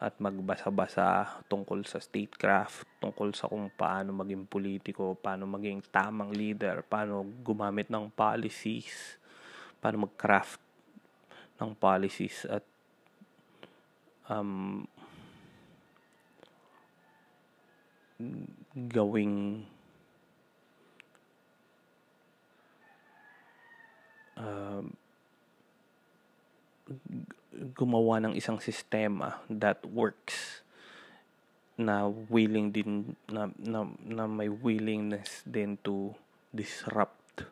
at 0.00 0.16
magbasa-basa 0.16 1.40
tungkol 1.48 1.84
sa 1.84 2.00
statecraft, 2.00 2.88
tungkol 3.00 3.32
sa 3.36 3.48
kung 3.48 3.68
paano 3.72 4.16
maging 4.16 4.48
politiko, 4.48 5.12
paano 5.12 5.44
maging 5.44 5.84
tamang 5.92 6.32
leader, 6.32 6.80
paano 6.84 7.24
gumamit 7.44 7.92
ng 7.92 8.08
policies, 8.12 9.20
paano 9.84 10.08
mag-craft 10.08 10.60
ng 11.60 11.72
policies 11.76 12.48
at 12.48 12.64
um, 14.32 14.84
gawing 18.74 19.66
uh, 24.38 24.82
gumawa 27.74 28.22
ng 28.22 28.34
isang 28.38 28.58
sistema 28.58 29.42
that 29.50 29.82
works 29.86 30.62
na 31.74 32.06
willing 32.06 32.70
din 32.70 33.18
na, 33.26 33.50
na, 33.58 33.82
na 34.06 34.24
may 34.30 34.46
willingness 34.46 35.42
din 35.42 35.74
to 35.82 36.14
disrupt 36.54 37.50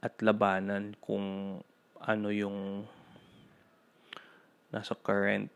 at 0.00 0.16
labanan 0.24 0.96
kung 1.02 1.60
ano 2.00 2.28
yung 2.32 2.88
nasa 4.72 4.96
current 4.96 5.52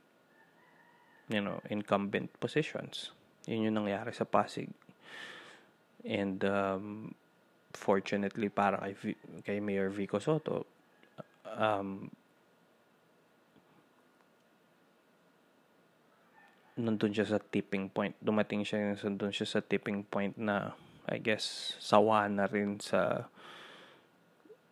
you 1.33 1.41
know 1.41 1.65
incumbent 1.73 2.29
positions 2.37 3.17
yun 3.47 3.71
yung 3.71 3.77
nangyari 3.83 4.15
sa 4.15 4.27
Pasig 4.29 4.71
and 6.03 6.43
um, 6.45 7.15
fortunately 7.73 8.51
para 8.51 8.79
kay, 8.83 9.15
kay 9.43 9.59
Mayor 9.59 9.91
Vico 9.91 10.19
Soto 10.19 10.67
um, 11.47 12.11
nandun 16.79 17.13
siya 17.13 17.29
sa 17.29 17.39
tipping 17.39 17.93
point 17.93 18.17
dumating 18.19 18.65
siya 18.65 18.97
nandun 18.97 19.35
siya 19.35 19.47
sa 19.47 19.61
tipping 19.61 20.03
point 20.07 20.35
na 20.39 20.75
I 21.07 21.19
guess 21.19 21.77
sawa 21.83 22.31
na 22.31 22.47
rin 22.47 22.79
sa 22.79 23.27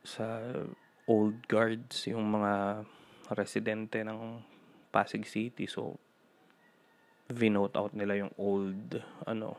sa 0.07 0.41
old 1.11 1.43
guards 1.51 2.07
yung 2.07 2.31
mga 2.31 2.87
residente 3.35 4.03
ng 4.07 4.43
Pasig 4.95 5.27
City. 5.27 5.67
So, 5.67 5.99
vinote 7.31 7.79
out 7.79 7.95
nila 7.95 8.27
yung 8.27 8.35
old, 8.37 8.99
ano, 9.25 9.57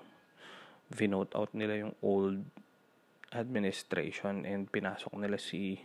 vinote 0.92 1.32
out 1.34 1.56
nila 1.56 1.88
yung 1.88 1.96
old 2.04 2.44
administration 3.32 4.44
and 4.44 4.68
pinasok 4.68 5.16
nila 5.16 5.40
si 5.40 5.80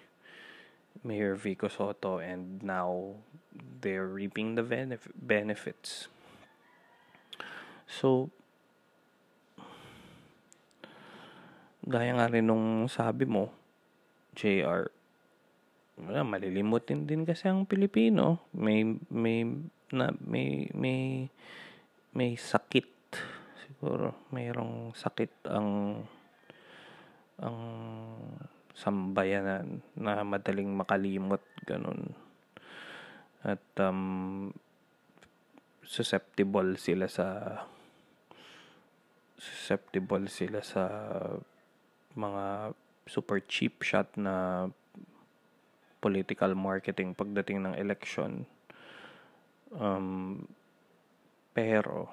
Mayor 1.06 1.38
Vico 1.38 1.70
Soto 1.70 2.18
and 2.18 2.62
now 2.66 3.14
they're 3.54 4.10
reaping 4.10 4.58
the 4.58 4.66
benef- 4.66 5.14
benefits. 5.14 6.10
So, 7.86 8.34
gaya 11.86 12.18
nga 12.18 12.26
rin 12.26 12.50
nung 12.50 12.90
sabi 12.90 13.30
mo, 13.30 13.54
JR, 14.34 14.90
wala, 15.96 16.20
malilimutin 16.26 17.06
din 17.06 17.22
kasi 17.22 17.46
ang 17.46 17.64
Pilipino. 17.64 18.50
May, 18.52 18.84
may, 19.08 19.46
na, 19.94 20.12
may, 20.18 20.68
may, 20.74 21.30
may 22.16 22.32
sakit. 22.40 22.88
Siguro, 23.60 24.26
mayroong 24.32 24.96
sakit 24.96 25.52
ang, 25.52 26.00
ang 27.44 27.60
sambayanan 28.72 29.84
na 30.00 30.24
madaling 30.24 30.72
makalimot, 30.72 31.44
ganun. 31.68 32.16
At, 33.44 33.60
um, 33.76 34.48
susceptible 35.86 36.74
sila 36.80 37.06
sa 37.06 37.62
susceptible 39.36 40.26
sila 40.26 40.64
sa 40.64 40.84
mga 42.16 42.74
super 43.06 43.38
cheap 43.44 43.84
shot 43.84 44.10
na 44.18 44.66
political 46.00 46.56
marketing 46.56 47.12
pagdating 47.14 47.62
ng 47.62 47.74
election. 47.78 48.48
Um, 49.76 50.48
pero, 51.56 52.12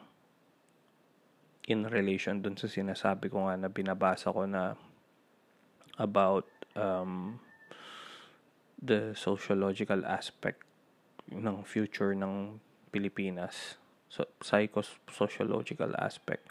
in 1.67 1.83
relation 1.91 2.39
dun 2.39 2.55
sa 2.55 2.71
sinasabi 2.71 3.27
ko 3.27 3.51
nga 3.51 3.59
na 3.59 3.67
binabasa 3.67 4.31
ko 4.31 4.47
na 4.47 4.79
about 5.99 6.47
um, 6.79 7.43
the 8.79 9.11
sociological 9.19 10.07
aspect 10.07 10.63
ng 11.27 11.67
future 11.67 12.15
ng 12.15 12.63
Pilipinas. 12.87 13.75
So, 14.07 14.31
psycho-sociological 14.39 15.91
aspect. 15.99 16.47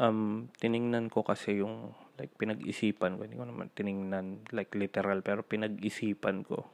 Um, 0.00 0.48
tiningnan 0.56 1.12
ko 1.12 1.20
kasi 1.20 1.60
yung 1.60 1.92
like 2.16 2.32
pinag-isipan 2.40 3.20
ko, 3.20 3.28
hindi 3.28 3.36
ko 3.36 3.44
naman 3.44 3.68
tiningnan 3.76 4.48
like 4.56 4.72
literal, 4.72 5.20
pero 5.20 5.44
pinag-isipan 5.44 6.48
ko 6.48 6.64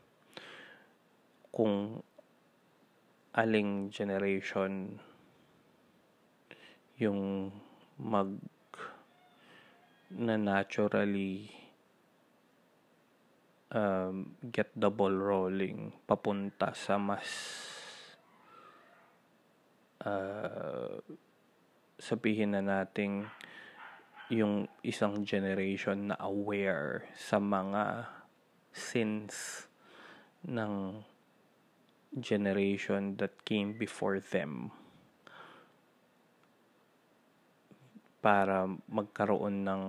kung 1.50 1.98
aling 3.35 3.90
generation 3.90 5.02
yung 7.03 7.51
mag 7.99 8.31
na 10.12 10.38
naturally 10.38 11.51
um, 13.75 14.37
get 14.53 14.71
the 14.77 14.87
ball 14.87 15.11
rolling 15.11 15.91
papunta 16.07 16.71
sa 16.77 17.01
mas 17.01 17.27
uh, 20.05 21.01
sabihin 21.99 22.55
na 22.55 22.62
nating 22.62 23.27
yung 24.31 24.69
isang 24.87 25.27
generation 25.27 26.12
na 26.12 26.17
aware 26.23 27.09
sa 27.17 27.43
mga 27.43 28.09
sins 28.73 29.67
ng 30.45 31.05
generation 32.21 33.17
that 33.17 33.33
came 33.49 33.73
before 33.77 34.21
them 34.21 34.73
para 38.23 38.71
magkaroon 38.87 39.67
ng 39.67 39.83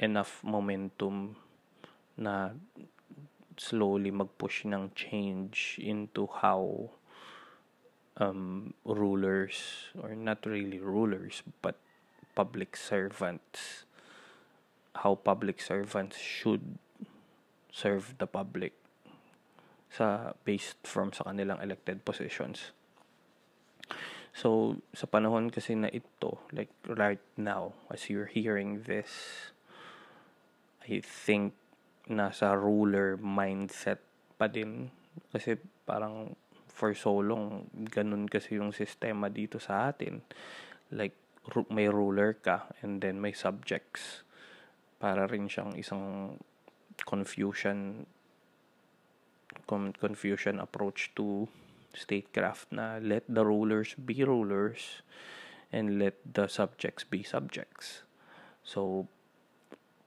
enough 0.00 0.40
momentum 0.40 1.36
na 2.16 2.56
slowly 3.56 4.08
mag-push 4.08 4.64
ng 4.64 4.92
change 4.96 5.76
into 5.80 6.28
how 6.28 6.90
um, 8.16 8.72
rulers, 8.84 9.92
or 10.00 10.16
not 10.16 10.44
really 10.44 10.80
rulers, 10.80 11.44
but 11.60 11.76
public 12.34 12.76
servants, 12.76 13.84
how 14.96 15.14
public 15.14 15.60
servants 15.60 16.16
should 16.16 16.80
serve 17.72 18.16
the 18.16 18.26
public 18.26 18.72
sa 19.92 20.32
based 20.44 20.80
from 20.84 21.12
sa 21.12 21.24
kanilang 21.28 21.60
elected 21.60 22.04
positions. 22.04 22.72
So, 24.36 24.76
sa 24.92 25.08
panahon 25.08 25.48
kasi 25.48 25.72
na 25.72 25.88
ito, 25.88 26.36
like 26.52 26.68
right 26.84 27.24
now, 27.40 27.72
as 27.88 28.12
you're 28.12 28.28
hearing 28.28 28.84
this, 28.84 29.08
I 30.84 31.00
think 31.00 31.56
nasa 32.04 32.52
ruler 32.52 33.16
mindset 33.16 34.04
pa 34.36 34.44
din. 34.44 34.92
Kasi 35.32 35.56
parang 35.88 36.36
for 36.68 36.92
so 36.92 37.16
long, 37.16 37.72
ganun 37.88 38.28
kasi 38.28 38.60
yung 38.60 38.76
sistema 38.76 39.32
dito 39.32 39.56
sa 39.56 39.88
atin. 39.88 40.20
Like, 40.92 41.16
may 41.72 41.88
ruler 41.88 42.36
ka 42.36 42.68
and 42.84 43.00
then 43.00 43.16
may 43.16 43.32
subjects. 43.32 44.20
Para 45.00 45.24
rin 45.24 45.48
siyang 45.48 45.80
isang 45.80 46.36
confusion 47.08 48.04
confusion 49.96 50.60
approach 50.60 51.12
to 51.16 51.48
statecraft 51.96 52.68
na 52.70 53.00
let 53.00 53.24
the 53.24 53.42
rulers 53.42 53.96
be 53.96 54.20
rulers 54.20 55.00
and 55.72 55.98
let 55.98 56.20
the 56.22 56.46
subjects 56.46 57.02
be 57.02 57.24
subjects. 57.24 58.04
So, 58.62 59.08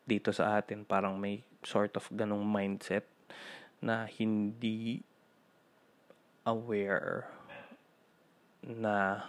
dito 0.05 0.29
sa 0.29 0.61
atin, 0.61 0.85
parang 0.85 1.17
may 1.17 1.41
sort 1.65 1.97
of 1.97 2.07
ganong 2.13 2.45
mindset 2.45 3.09
na 3.81 4.07
hindi 4.07 5.03
aware 6.47 7.27
na 8.63 9.27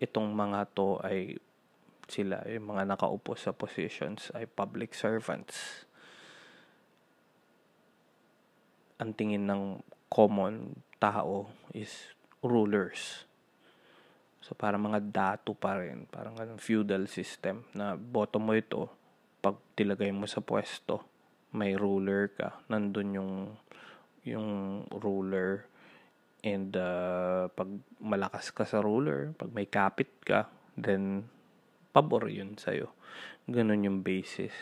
itong 0.00 0.32
mga 0.32 0.60
to 0.76 1.00
ay 1.00 1.36
sila, 2.04 2.44
yung 2.44 2.76
mga 2.76 2.84
nakaupo 2.84 3.32
sa 3.32 3.56
positions 3.56 4.28
ay 4.36 4.44
public 4.44 4.92
servants. 4.92 5.88
Ang 9.00 9.16
tingin 9.16 9.48
ng 9.48 9.80
common 10.14 10.78
tao 11.02 11.50
is 11.74 12.14
rulers. 12.38 13.26
So, 14.38 14.54
para 14.54 14.78
mga 14.78 15.02
dato 15.10 15.58
pa 15.58 15.82
rin. 15.82 16.06
Parang 16.06 16.38
ganun 16.38 16.62
feudal 16.62 17.10
system 17.10 17.66
na 17.74 17.98
bottom 17.98 18.46
mo 18.46 18.54
ito, 18.54 18.86
pag 19.42 19.58
tilagay 19.74 20.14
mo 20.14 20.30
sa 20.30 20.38
pwesto, 20.38 21.02
may 21.50 21.74
ruler 21.74 22.30
ka. 22.30 22.62
Nandun 22.70 23.10
yung, 23.18 23.32
yung 24.22 24.48
ruler 24.94 25.74
And 26.44 26.76
uh, 26.76 27.48
pag 27.56 27.72
malakas 28.04 28.52
ka 28.52 28.68
sa 28.68 28.84
ruler, 28.84 29.32
pag 29.40 29.48
may 29.56 29.64
kapit 29.64 30.12
ka, 30.20 30.52
then 30.76 31.24
pabor 31.96 32.28
yun 32.28 32.60
sa'yo. 32.60 32.92
Ganun 33.48 33.88
yung 33.88 34.04
basis. 34.04 34.52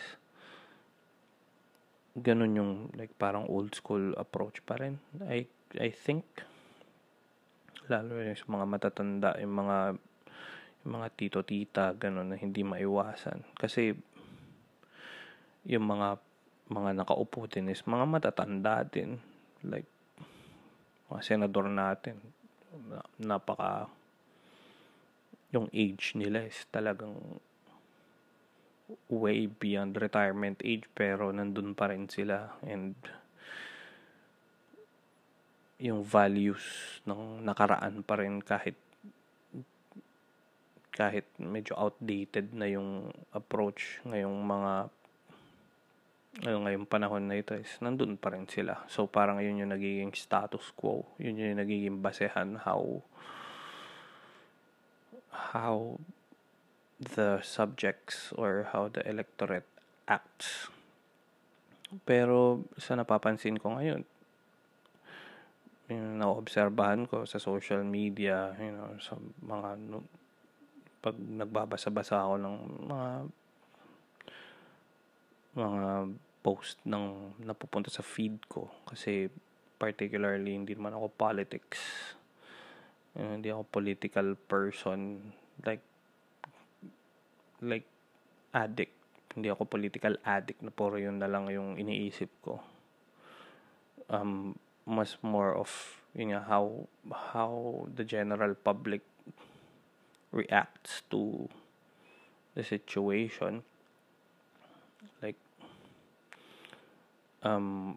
Ganun 2.12 2.52
yung 2.58 2.72
like 2.96 3.16
parang 3.16 3.48
old 3.48 3.72
school 3.72 4.12
approach 4.20 4.60
pa 4.64 4.76
rin. 4.76 5.00
I, 5.24 5.48
I 5.80 5.88
think 5.88 6.24
lalo 7.88 8.20
yung 8.20 8.38
sa 8.38 8.46
mga 8.48 8.66
matatanda, 8.68 9.30
yung 9.40 9.54
mga 9.56 9.78
yung 10.82 10.92
mga 10.98 11.08
tito-tita, 11.14 11.94
ganun 11.94 12.34
na 12.34 12.36
hindi 12.36 12.66
maiwasan. 12.66 13.46
Kasi 13.54 13.94
yung 15.66 15.86
mga 15.86 16.18
mga 16.72 16.90
nakaupo 17.04 17.46
din 17.46 17.70
is 17.70 17.86
mga 17.86 18.06
matatanda 18.06 18.82
din. 18.82 19.16
Like 19.62 19.88
mga 21.08 21.22
senador 21.22 21.70
natin, 21.70 22.18
napaka 23.20 23.86
yung 25.52 25.68
age 25.70 26.16
nila 26.16 26.48
is 26.48 26.64
talagang 26.72 27.14
way 29.08 29.46
beyond 29.46 29.96
retirement 29.98 30.58
age 30.62 30.86
pero 30.92 31.30
nandun 31.30 31.76
pa 31.76 31.90
rin 31.92 32.08
sila 32.08 32.56
and 32.66 32.96
yung 35.82 36.06
values 36.06 36.62
ng 37.08 37.42
nakaraan 37.42 38.06
pa 38.06 38.14
rin 38.22 38.38
kahit 38.38 38.78
kahit 40.92 41.26
medyo 41.40 41.74
outdated 41.74 42.52
na 42.52 42.68
yung 42.68 43.10
approach 43.32 43.98
ngayong 44.04 44.38
mga 44.44 44.72
ngayon, 46.32 46.64
ngayong 46.64 46.88
panahon 46.88 47.28
na 47.28 47.36
ito 47.36 47.52
is 47.52 47.68
nandun 47.84 48.16
pa 48.16 48.32
rin 48.32 48.48
sila. 48.48 48.80
So 48.88 49.04
parang 49.04 49.44
yun 49.44 49.60
yung 49.60 49.68
nagiging 49.68 50.16
status 50.16 50.72
quo. 50.72 51.04
Yun 51.20 51.36
yung 51.36 51.60
nagiging 51.60 52.00
basehan 52.00 52.56
how 52.56 53.04
how 55.28 56.00
the 57.02 57.42
subjects 57.42 58.30
or 58.38 58.70
how 58.70 58.86
the 58.86 59.02
electorate 59.02 59.66
acts. 60.06 60.70
Pero 62.08 62.64
sa 62.78 62.96
napapansin 62.96 63.58
ko 63.60 63.76
ngayon, 63.76 64.06
yung 65.92 66.16
naobserbahan 66.16 67.04
ko 67.04 67.28
sa 67.28 67.36
social 67.36 67.84
media, 67.84 68.56
you 68.56 68.72
know, 68.72 68.96
sa 69.02 69.18
mga 69.44 70.00
pag 71.02 71.18
nagbabasa-basa 71.18 72.22
ako 72.22 72.34
ng 72.38 72.56
mga 72.86 73.08
mga 75.52 75.92
post 76.40 76.80
ng 76.88 77.36
napupunta 77.44 77.92
sa 77.92 78.00
feed 78.00 78.40
ko. 78.48 78.72
Kasi 78.88 79.28
particularly 79.76 80.54
hindi 80.56 80.72
naman 80.72 80.96
ako 80.96 81.12
politics. 81.12 81.82
Uh, 83.12 83.36
hindi 83.36 83.52
ako 83.52 83.68
political 83.68 84.38
person. 84.48 85.20
Like 85.66 85.84
like 87.62 87.86
addict. 88.52 88.92
Hindi 89.32 89.48
ako 89.48 89.64
political 89.64 90.18
addict 90.26 90.60
na 90.60 90.74
puro 90.74 91.00
yun 91.00 91.16
na 91.22 91.30
lang 91.30 91.48
yung 91.48 91.78
iniisip 91.80 92.28
ko. 92.44 92.60
Um 94.12 94.58
mas 94.82 95.14
more 95.22 95.54
of 95.54 95.70
yun 96.12 96.34
nga 96.34 96.42
how 96.44 96.90
how 97.32 97.86
the 97.86 98.02
general 98.02 98.52
public 98.58 99.00
reacts 100.34 101.06
to 101.08 101.48
the 102.58 102.66
situation. 102.66 103.62
Like 105.22 105.38
um 107.46 107.96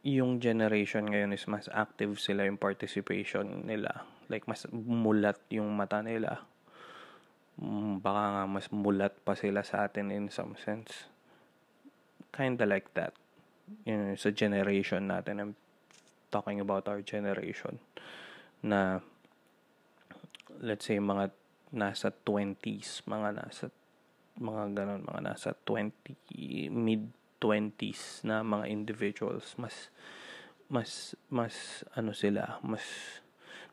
yung 0.00 0.40
generation 0.40 1.12
ngayon 1.12 1.36
is 1.36 1.44
mas 1.44 1.68
active 1.68 2.16
sila 2.16 2.48
yung 2.48 2.56
participation 2.56 3.68
nila. 3.68 4.08
Like, 4.30 4.46
mas 4.46 4.64
mulat 4.70 5.42
yung 5.50 5.74
mata 5.74 6.00
nila. 6.00 6.46
Mm, 7.58 7.98
baka 8.00 8.22
nga 8.32 8.44
mas 8.46 8.70
mulat 8.70 9.12
pa 9.26 9.34
sila 9.34 9.66
sa 9.66 9.90
atin 9.90 10.14
in 10.14 10.30
some 10.30 10.54
sense. 10.54 11.10
Kinda 12.30 12.64
like 12.64 12.94
that. 12.94 13.12
You 13.82 13.98
know, 13.98 14.14
sa 14.14 14.30
generation 14.30 15.10
natin. 15.10 15.42
I'm 15.42 15.54
talking 16.30 16.62
about 16.62 16.86
our 16.86 17.02
generation. 17.02 17.82
Na, 18.62 19.02
let's 20.62 20.86
say, 20.86 21.02
mga 21.02 21.34
nasa 21.74 22.14
20s, 22.14 23.02
mga 23.10 23.28
nasa 23.34 23.66
mga 24.40 24.72
ganon, 24.72 25.04
mga 25.04 25.20
nasa 25.20 25.52
20, 25.68 26.70
mid 26.72 27.12
20s 27.40 28.24
na 28.24 28.40
mga 28.40 28.68
individuals, 28.68 29.56
mas, 29.60 29.92
mas, 30.68 31.16
mas, 31.28 31.84
ano 31.96 32.12
sila, 32.16 32.60
mas, 32.64 32.84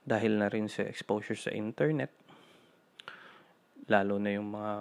dahil 0.08 0.39
na 0.39 0.48
rin 0.48 0.72
sa 0.72 0.88
exposure 0.88 1.36
sa 1.36 1.52
internet, 1.52 2.15
lalo 3.91 4.15
na 4.15 4.32
yung 4.32 4.56
mga, 4.56 4.74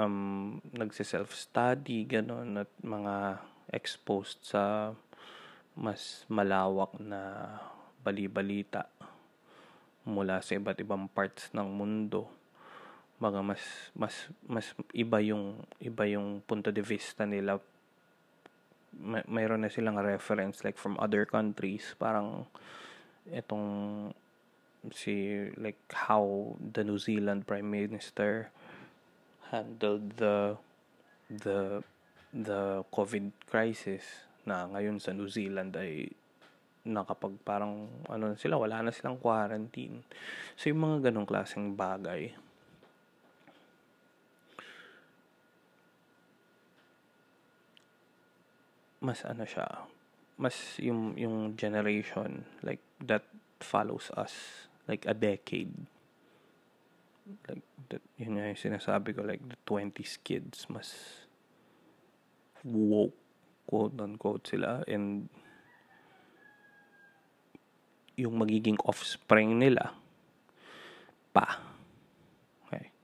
um, 0.00 0.56
nagsi-self-study, 0.72 2.08
ganon, 2.08 2.64
at 2.64 2.72
mga 2.80 3.44
exposed 3.68 4.40
sa 4.40 4.96
mas 5.76 6.24
malawak 6.30 6.96
na 7.02 7.52
bali-balita 8.00 8.88
mula 10.04 10.40
sa 10.44 10.56
iba't 10.56 10.78
ibang 10.80 11.08
parts 11.08 11.50
ng 11.52 11.68
mundo. 11.68 12.28
Mga 13.18 13.40
mas 13.40 13.62
mas 13.96 14.14
mas 14.44 14.66
iba 14.92 15.18
yung 15.24 15.64
iba 15.80 16.04
yung 16.04 16.44
punto 16.44 16.68
de 16.68 16.84
vista 16.84 17.24
nila. 17.24 17.58
May, 18.94 19.26
mayroon 19.26 19.66
na 19.66 19.72
silang 19.72 19.98
reference 19.98 20.62
like 20.62 20.78
from 20.78 20.94
other 21.00 21.26
countries. 21.26 21.96
Parang 21.98 22.46
itong 23.32 24.10
si 24.92 25.48
like 25.56 25.80
how 25.92 26.52
the 26.60 26.84
New 26.84 27.00
Zealand 27.00 27.48
Prime 27.48 27.70
Minister 27.70 28.52
handled 29.48 30.20
the 30.20 30.60
the 31.30 31.80
the 32.34 32.84
COVID 32.92 33.32
crisis 33.48 34.28
na 34.44 34.68
ngayon 34.68 35.00
sa 35.00 35.16
New 35.16 35.30
Zealand 35.32 35.72
ay 35.72 36.12
nakapag 36.84 37.40
parang 37.48 37.88
ano 38.12 38.36
sila 38.36 38.60
wala 38.60 38.84
na 38.84 38.92
silang 38.92 39.16
quarantine. 39.16 40.04
So 40.60 40.68
yung 40.68 40.84
mga 40.84 41.08
ganong 41.08 41.24
klaseng 41.24 41.72
bagay 41.72 42.36
mas 49.04 49.20
ano 49.28 49.44
siya, 49.44 49.68
mas 50.40 50.80
yung, 50.80 51.12
yung 51.20 51.52
generation, 51.60 52.48
like, 52.64 52.80
that 53.06 53.24
follows 53.60 54.10
us, 54.16 54.66
like, 54.88 55.04
a 55.06 55.14
decade. 55.14 55.72
Like, 57.48 57.64
that, 57.88 58.04
yun 58.20 58.36
nga 58.36 58.52
yung 58.52 58.60
sinasabi 58.60 59.16
ko, 59.16 59.24
like, 59.24 59.40
the 59.44 59.56
20s 59.64 60.20
kids, 60.20 60.68
mas 60.68 60.92
woke, 62.64 63.16
quote-unquote 63.68 64.44
sila, 64.44 64.84
and 64.88 65.28
yung 68.14 68.38
magiging 68.38 68.78
offspring 68.86 69.58
nila, 69.58 69.96
pa. 71.34 71.58
Okay. 72.66 72.94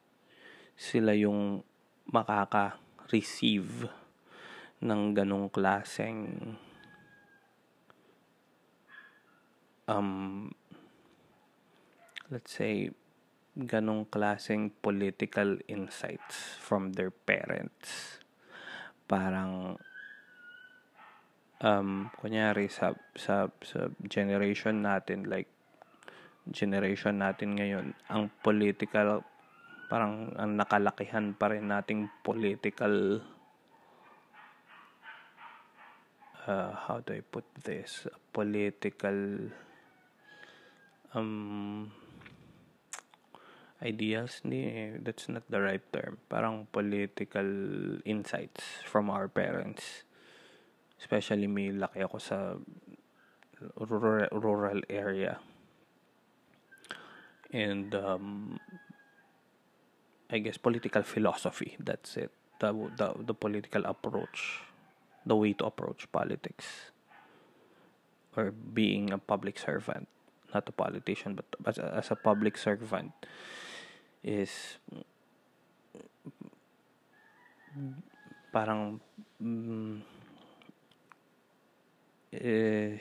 Sila 0.78 1.16
yung 1.18 1.66
makaka-receive 2.06 3.90
ng 4.80 5.02
ganong 5.12 5.50
klaseng 5.50 6.54
um, 9.90 10.54
let's 12.30 12.54
say 12.54 12.94
ganong 13.58 14.06
klaseng 14.06 14.70
political 14.78 15.58
insights 15.66 16.54
from 16.62 16.94
their 16.94 17.10
parents. 17.10 18.22
Parang 19.10 19.74
um, 21.58 22.06
kunyari 22.22 22.70
sa, 22.70 22.94
sa, 23.18 23.50
sa 23.66 23.90
generation 24.06 24.86
natin 24.86 25.26
like 25.26 25.50
generation 26.48 27.20
natin 27.20 27.58
ngayon 27.58 27.86
ang 28.08 28.32
political 28.40 29.26
parang 29.90 30.32
ang 30.38 30.54
nakalakihan 30.54 31.34
pa 31.34 31.50
rin 31.50 31.68
nating 31.68 32.06
political 32.22 33.20
uh, 36.46 36.72
how 36.86 37.02
do 37.02 37.12
I 37.12 37.22
put 37.26 37.44
this? 37.66 38.06
Political 38.32 39.50
um 41.14 41.90
ideas 43.80 44.44
ni 44.44 44.92
that's 45.00 45.28
not 45.28 45.44
the 45.48 45.60
right 45.60 45.84
term. 45.92 46.20
Parang 46.28 46.68
political 46.68 47.48
insights 48.04 48.64
from 48.84 49.08
our 49.08 49.28
parents. 49.28 50.04
Especially 51.00 51.48
may 51.48 51.72
laki 51.72 52.04
ako 52.04 52.18
sa 52.20 52.38
rural, 53.80 54.28
rural 54.32 54.80
area. 54.92 55.40
And 57.50 57.96
um, 57.96 58.60
I 60.30 60.38
guess 60.38 60.60
political 60.60 61.02
philosophy 61.02 61.74
that's 61.80 62.16
it. 62.16 62.30
The, 62.60 62.76
the 63.00 63.32
the 63.32 63.34
political 63.34 63.88
approach 63.88 64.60
the 65.24 65.34
way 65.34 65.56
to 65.56 65.64
approach 65.64 66.04
politics. 66.12 66.92
Or 68.36 68.52
being 68.52 69.10
a 69.10 69.18
public 69.18 69.58
servant 69.58 70.06
not 70.54 70.68
a 70.68 70.72
politician 70.72 71.34
but 71.34 71.46
as 71.66 71.78
a, 71.78 71.94
as 71.94 72.10
a 72.10 72.16
public 72.16 72.56
servant 72.56 73.12
is 74.22 74.78
parang 78.52 79.00
mm, 79.42 80.00
eh, 82.32 82.98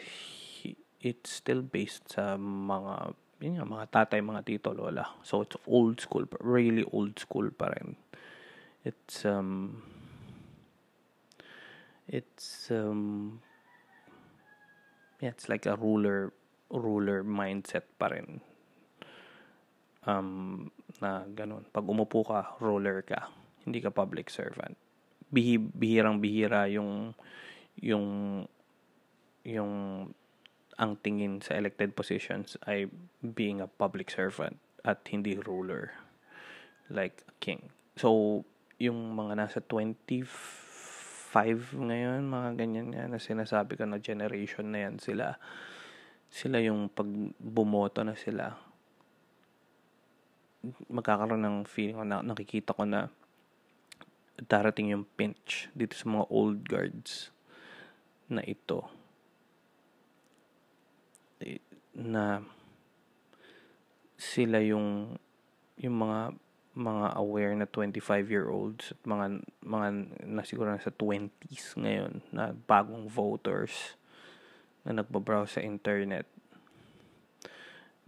it's 1.02 1.32
still 1.32 1.62
based 1.62 2.14
sa 2.14 2.38
mga 2.38 3.14
yun 3.40 3.56
nga, 3.56 3.64
mga 3.64 3.88
tatay, 3.88 4.20
mga 4.20 4.44
tito, 4.44 4.76
lola. 4.76 5.16
So, 5.24 5.48
it's 5.48 5.56
old 5.64 6.04
school, 6.04 6.28
really 6.44 6.84
old 6.92 7.16
school 7.16 7.48
pa 7.56 7.72
rin. 7.72 7.96
It's, 8.84 9.24
um, 9.24 9.80
it's 12.10 12.72
um 12.72 13.40
yeah, 15.22 15.30
it's 15.30 15.48
like 15.48 15.66
a 15.66 15.76
ruler 15.76 16.34
ruler 16.70 17.26
mindset 17.26 17.86
pa 17.98 18.14
rin. 18.14 18.42
Um, 20.06 20.70
na 21.02 21.26
ganun. 21.30 21.66
Pag 21.70 21.86
umupo 21.86 22.26
ka, 22.26 22.58
ruler 22.62 23.02
ka. 23.06 23.30
Hindi 23.66 23.82
ka 23.82 23.94
public 23.94 24.30
servant. 24.30 24.78
Bihi, 25.30 25.62
bihirang 25.62 26.18
bihira 26.18 26.66
yung 26.72 27.14
yung 27.80 28.08
yung 29.46 29.74
ang 30.80 30.92
tingin 31.04 31.44
sa 31.44 31.60
elected 31.60 31.94
positions 31.94 32.56
ay 32.66 32.88
being 33.22 33.60
a 33.60 33.68
public 33.68 34.10
servant 34.10 34.58
at 34.88 35.04
hindi 35.12 35.36
ruler 35.44 35.92
like 36.88 37.22
a 37.28 37.36
king. 37.44 37.70
So, 38.00 38.42
yung 38.80 39.14
mga 39.14 39.36
nasa 39.36 39.60
20 39.60 40.24
five 41.30 41.62
ngayon, 41.78 42.26
mga 42.26 42.50
ganyan 42.58 42.90
nga 42.90 43.06
na 43.06 43.22
sinasabi 43.22 43.78
ko 43.78 43.86
na 43.86 44.02
generation 44.02 44.74
na 44.74 44.90
yan 44.90 44.98
sila. 44.98 45.38
Sila 46.30 46.62
yung 46.62 46.88
pag 46.94 47.10
bumoto 47.42 48.06
na 48.06 48.14
sila, 48.14 48.54
magkakaroon 50.88 51.42
ng 51.42 51.58
feeling 51.66 51.98
ko 51.98 52.06
na 52.06 52.22
nakikita 52.22 52.78
ko 52.78 52.86
na 52.86 53.10
darating 54.48 54.94
yung 54.96 55.06
pinch 55.18 55.68
dito 55.76 55.98
sa 55.98 56.08
mga 56.08 56.26
old 56.32 56.64
guards 56.70 57.34
na 58.30 58.46
ito. 58.46 58.88
Na 61.98 62.46
sila 64.20 64.60
yung 64.60 65.16
yung 65.80 65.96
mga 65.96 66.36
mga 66.80 67.08
aware 67.20 67.56
na 67.56 67.68
25 67.68 68.32
year 68.32 68.48
olds 68.48 68.92
at 68.96 69.00
mga 69.04 69.44
mga 69.64 69.88
na 70.28 70.44
siguro 70.44 70.72
nasa 70.72 70.92
20s 70.92 71.76
ngayon 71.76 72.24
na 72.32 72.56
bagong 72.56 73.08
voters 73.08 73.99
na 74.88 75.04
nagbabrowse 75.04 75.60
sa 75.60 75.66
internet 75.66 76.26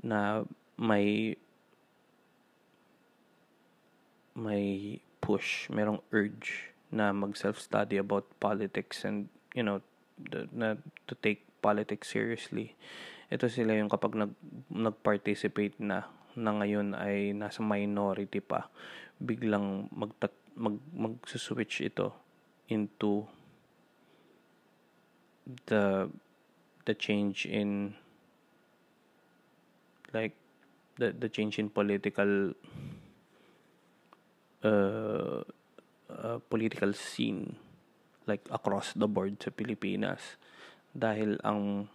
na 0.02 0.44
may 0.80 1.38
may 4.34 4.98
push, 5.22 5.70
merong 5.70 6.02
urge 6.10 6.74
na 6.90 7.14
mag 7.14 7.38
self-study 7.38 8.02
about 8.02 8.26
politics 8.42 9.06
and 9.06 9.30
you 9.56 9.64
know 9.64 9.80
the, 10.18 10.50
na 10.52 10.76
to 11.08 11.14
take 11.22 11.46
politics 11.62 12.10
seriously. 12.10 12.74
Ito 13.32 13.48
sila 13.48 13.78
yung 13.78 13.88
kapag 13.88 14.18
nag 14.18 14.34
nag-participate 14.68 15.78
na 15.80 16.10
na 16.36 16.52
ngayon 16.58 16.96
ay 16.96 17.36
nasa 17.36 17.62
minority 17.64 18.42
pa, 18.42 18.68
biglang 19.22 19.88
mag 19.94 20.12
mag 20.58 20.76
mag-switch 20.92 21.86
ito 21.86 22.12
into 22.68 23.24
the 25.68 26.08
the 26.86 26.94
change 26.94 27.46
in 27.46 27.96
like 30.14 30.36
the 30.98 31.12
the 31.12 31.30
change 31.30 31.58
in 31.60 31.70
political 31.70 32.54
uh, 34.64 35.42
uh, 36.10 36.38
political 36.50 36.94
scene 36.94 37.56
like 38.28 38.46
across 38.52 38.94
the 38.94 39.08
board 39.08 39.42
sa 39.42 39.50
Pilipinas 39.50 40.38
dahil 40.94 41.40
ang 41.42 41.90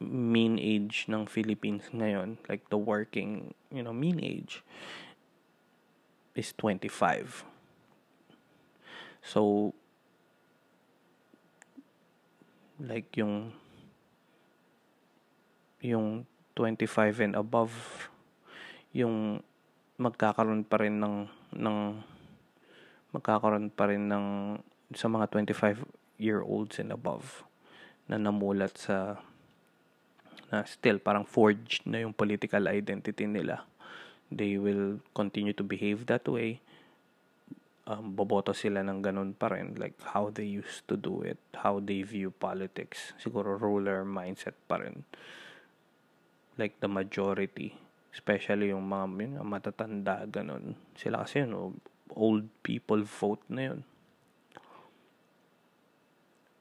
mean 0.00 0.58
age 0.58 1.06
ng 1.08 1.26
Philippines 1.26 1.88
ngayon, 1.94 2.36
like 2.48 2.68
the 2.68 2.78
working, 2.78 3.54
you 3.70 3.82
know, 3.82 3.92
mean 3.92 4.20
age 4.20 4.62
is 6.34 6.52
25. 6.58 7.44
So, 9.22 9.72
like 12.82 13.10
yung 13.14 13.54
yung 15.84 16.26
25 16.56 17.20
and 17.20 17.34
above 17.36 17.74
yung 18.90 19.42
magkakaroon 20.00 20.66
pa 20.66 20.82
rin 20.82 20.98
ng 20.98 21.28
ng 21.54 21.78
magkakaroon 23.14 23.70
pa 23.70 23.90
rin 23.90 24.10
ng 24.10 24.58
sa 24.94 25.06
mga 25.06 25.30
25 25.30 25.86
year 26.18 26.42
olds 26.42 26.82
and 26.82 26.90
above 26.90 27.46
na 28.10 28.18
namulat 28.18 28.74
sa 28.74 29.22
na 30.50 30.66
still 30.66 30.98
parang 30.98 31.26
forged 31.26 31.86
na 31.86 32.02
yung 32.02 32.14
political 32.14 32.70
identity 32.70 33.26
nila. 33.26 33.66
They 34.34 34.58
will 34.58 35.02
continue 35.14 35.54
to 35.54 35.62
behave 35.66 36.06
that 36.10 36.26
way 36.26 36.63
um, 37.86 38.16
boboto 38.16 38.56
sila 38.56 38.80
ng 38.80 39.00
ganun 39.04 39.32
pa 39.36 39.52
rin. 39.52 39.76
Like 39.76 39.96
how 40.12 40.32
they 40.32 40.48
used 40.48 40.88
to 40.88 40.96
do 40.96 41.24
it 41.24 41.40
how 41.64 41.80
they 41.80 42.04
view 42.04 42.28
politics. 42.28 43.16
Siguro 43.16 43.56
ruler 43.56 44.04
mindset 44.04 44.56
pa 44.68 44.80
rin. 44.80 45.08
Like 46.60 46.78
the 46.84 46.90
majority. 46.92 47.74
Especially 48.14 48.70
yung 48.70 48.86
mga 48.86 49.06
yun, 49.10 49.42
matatanda 49.42 50.22
ganun. 50.28 50.78
Sila 50.94 51.26
kasi 51.26 51.42
yun 51.42 51.74
old 52.14 52.46
people 52.62 53.02
vote 53.02 53.42
na 53.50 53.72
yun. 53.72 53.80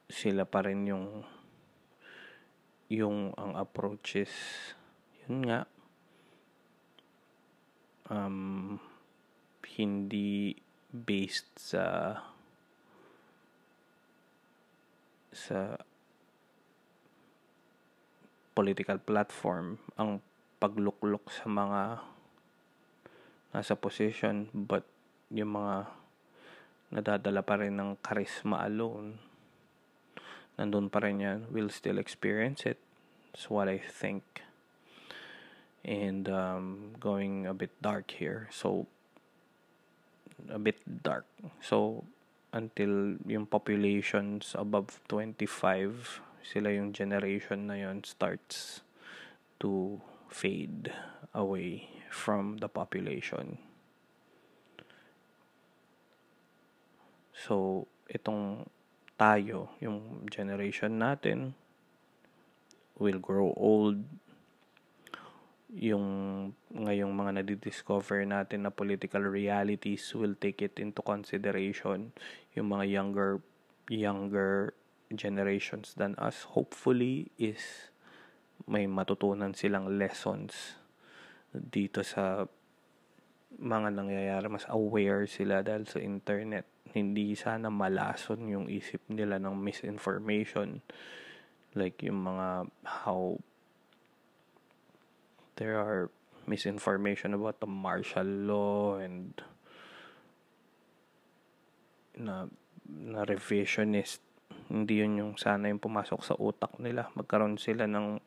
Sila 0.09 0.47
pa 0.47 0.65
rin 0.65 0.87
yung 0.87 1.27
yung 2.89 3.33
ang 3.37 3.53
approach 3.57 4.17
is 4.17 4.33
yun 5.25 5.45
nga. 5.45 5.61
Um, 8.09 8.77
hindi 9.77 10.59
based 10.93 11.49
sa 11.57 12.15
sa 15.33 15.81
political 18.53 19.01
platform 19.01 19.81
ang 19.97 20.21
pagluklok 20.61 21.33
sa 21.33 21.49
mga 21.49 21.81
nasa 23.57 23.73
position 23.73 24.45
but 24.53 24.85
yung 25.33 25.57
mga 25.57 25.89
nadadala 26.93 27.41
pa 27.41 27.57
rin 27.57 27.73
ng 27.73 27.97
charisma 28.05 28.61
alone 28.61 29.33
nandun 30.57 30.89
pa 30.89 31.01
rin 31.01 31.21
yan. 31.21 31.39
Will 31.49 31.69
still 31.69 31.97
experience 31.97 32.65
it. 32.65 32.77
That's 33.31 33.49
what 33.49 33.65
I 33.69 33.81
think. 33.81 34.23
And 35.83 36.29
um, 36.29 36.95
going 36.99 37.45
a 37.49 37.53
bit 37.53 37.73
dark 37.81 38.11
here. 38.11 38.47
So 38.53 38.87
a 40.49 40.59
bit 40.59 40.79
dark. 41.03 41.25
So, 41.61 42.03
until 42.53 43.17
yung 43.25 43.45
populations 43.45 44.55
above 44.57 45.01
25, 45.07 46.21
sila 46.43 46.69
yung 46.69 46.91
generation 46.91 47.67
na 47.67 47.79
yon 47.79 48.03
starts 48.03 48.83
to 49.63 50.01
fade 50.27 50.91
away 51.33 51.89
from 52.11 52.59
the 52.59 52.67
population. 52.69 53.57
So, 57.33 57.87
itong 58.07 58.69
tayo, 59.17 59.73
yung 59.81 60.29
generation 60.29 61.01
natin, 61.01 61.57
will 62.99 63.19
grow 63.19 63.51
old, 63.57 64.05
yung 65.73 66.05
ngayong 66.69 67.09
mga 67.09 67.41
nadidiscover 67.41 68.21
natin 68.29 68.69
na 68.69 68.71
political 68.71 69.25
realities 69.25 70.05
will 70.13 70.37
take 70.37 70.61
it 70.61 70.77
into 70.77 71.01
consideration. 71.01 72.13
Yung 72.53 72.69
mga 72.69 72.85
younger 72.85 73.41
younger 73.89 74.77
generations 75.13 75.97
than 75.97 76.13
us 76.21 76.45
hopefully 76.53 77.33
is 77.41 77.89
may 78.69 78.85
matutunan 78.85 79.51
silang 79.57 79.97
lessons 79.97 80.77
dito 81.49 82.05
sa 82.05 82.45
mga 83.57 83.89
nangyayari. 83.97 84.45
Mas 84.53 84.69
aware 84.69 85.25
sila 85.25 85.65
dahil 85.65 85.89
sa 85.89 85.97
internet. 85.97 86.69
Hindi 86.93 87.33
sana 87.33 87.73
malason 87.73 88.45
yung 88.45 88.69
isip 88.69 89.01
nila 89.09 89.41
ng 89.41 89.57
misinformation. 89.57 90.85
Like 91.73 92.05
yung 92.05 92.21
mga 92.21 92.69
how 92.85 93.41
there 95.55 95.77
are 95.77 96.09
misinformation 96.45 97.33
about 97.33 97.59
the 97.59 97.69
martial 97.69 98.25
law 98.25 98.99
and 98.99 99.39
na 102.17 102.45
na 102.87 103.25
revisionist. 103.25 104.21
Hindi 104.69 105.01
yun 105.01 105.19
yung 105.19 105.33
sana 105.37 105.69
yung 105.69 105.81
pumasok 105.81 106.21
sa 106.21 106.35
utak 106.37 106.77
nila. 106.77 107.09
Magkaroon 107.17 107.57
sila 107.57 107.89
ng 107.89 108.21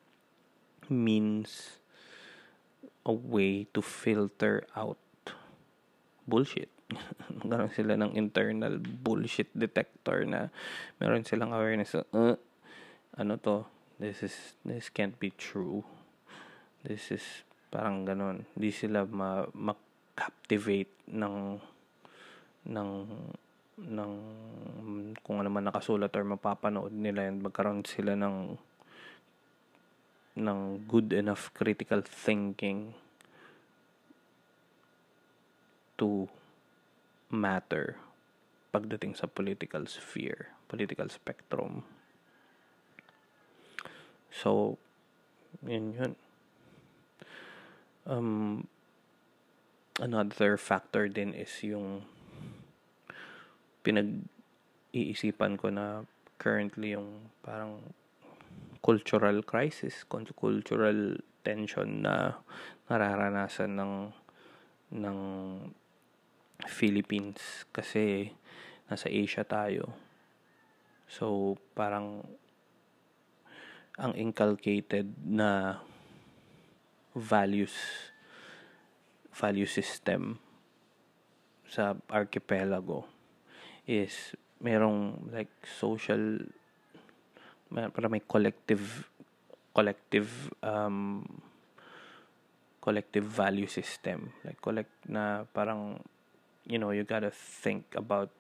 means 0.91 1.83
a 3.07 3.15
way 3.15 3.67
to 3.71 3.83
filter 3.83 4.67
out 4.75 4.99
bullshit. 6.27 6.71
Magkaroon 7.43 7.75
sila 7.75 7.95
ng 7.99 8.15
internal 8.15 8.79
bullshit 8.79 9.51
detector 9.55 10.27
na 10.27 10.51
meron 10.99 11.27
silang 11.27 11.55
awareness 11.55 11.95
uh, 11.95 12.39
ano 13.17 13.33
to? 13.43 13.67
This 13.97 14.21
is 14.21 14.35
this 14.61 14.93
can't 14.93 15.17
be 15.17 15.33
true 15.33 15.87
This 16.87 17.11
is 17.11 17.27
parang 17.67 18.07
ganun. 18.07 18.47
Hindi 18.55 18.71
sila 18.71 19.03
ma, 19.03 19.43
ma-captivate 19.51 21.11
ng 21.11 21.59
ng 22.71 22.91
ng 23.77 24.13
kung 25.27 25.43
ano 25.43 25.51
man 25.51 25.67
nakasulat 25.67 26.15
or 26.15 26.23
mapapanood 26.23 26.95
nila 26.95 27.27
and 27.27 27.43
magkaroon 27.43 27.83
sila 27.83 28.15
ng 28.15 28.55
ng 30.39 30.61
good 30.87 31.11
enough 31.11 31.51
critical 31.59 32.07
thinking 32.07 32.95
to 35.99 36.31
matter 37.27 37.99
pagdating 38.71 39.17
sa 39.17 39.27
political 39.27 39.89
sphere, 39.89 40.53
political 40.69 41.09
spectrum. 41.09 41.83
So, 44.29 44.77
yun 45.65 45.97
yun. 45.97 46.13
Um, 48.07 48.71
another 49.99 50.55
factor 50.55 51.11
din 51.11 51.35
is 51.35 51.51
yung 51.67 52.07
pinag-iisipan 53.83 55.59
ko 55.59 55.75
na 55.75 56.07
currently 56.39 56.95
yung 56.95 57.31
parang 57.43 57.83
cultural 58.79 59.43
crisis, 59.43 60.07
cultural 60.07 61.19
tension 61.43 62.07
na 62.07 62.39
nararanasan 62.87 63.75
ng 63.75 63.95
ng 64.95 65.19
Philippines 66.71 67.67
kasi 67.75 68.31
nasa 68.87 69.11
Asia 69.11 69.43
tayo. 69.43 69.91
So 71.11 71.59
parang 71.75 72.23
ang 73.99 74.13
inculcated 74.15 75.11
na 75.27 75.81
values 77.17 77.73
value 79.33 79.69
system 79.69 80.37
sa 81.65 81.97
archipelago 82.13 83.09
is 83.89 84.37
merong 84.61 85.33
like 85.33 85.51
social 85.65 86.45
para 87.73 88.07
may 88.07 88.23
collective 88.23 89.09
collective 89.75 90.53
um 90.63 91.25
collective 92.87 93.27
value 93.27 93.67
system. 93.67 94.31
Like 94.47 94.63
collect 94.63 94.95
na 95.11 95.43
parang 95.51 95.99
you 96.71 96.79
know 96.79 96.95
you 96.95 97.03
gotta 97.03 97.35
think 97.35 97.83
about 97.99 98.31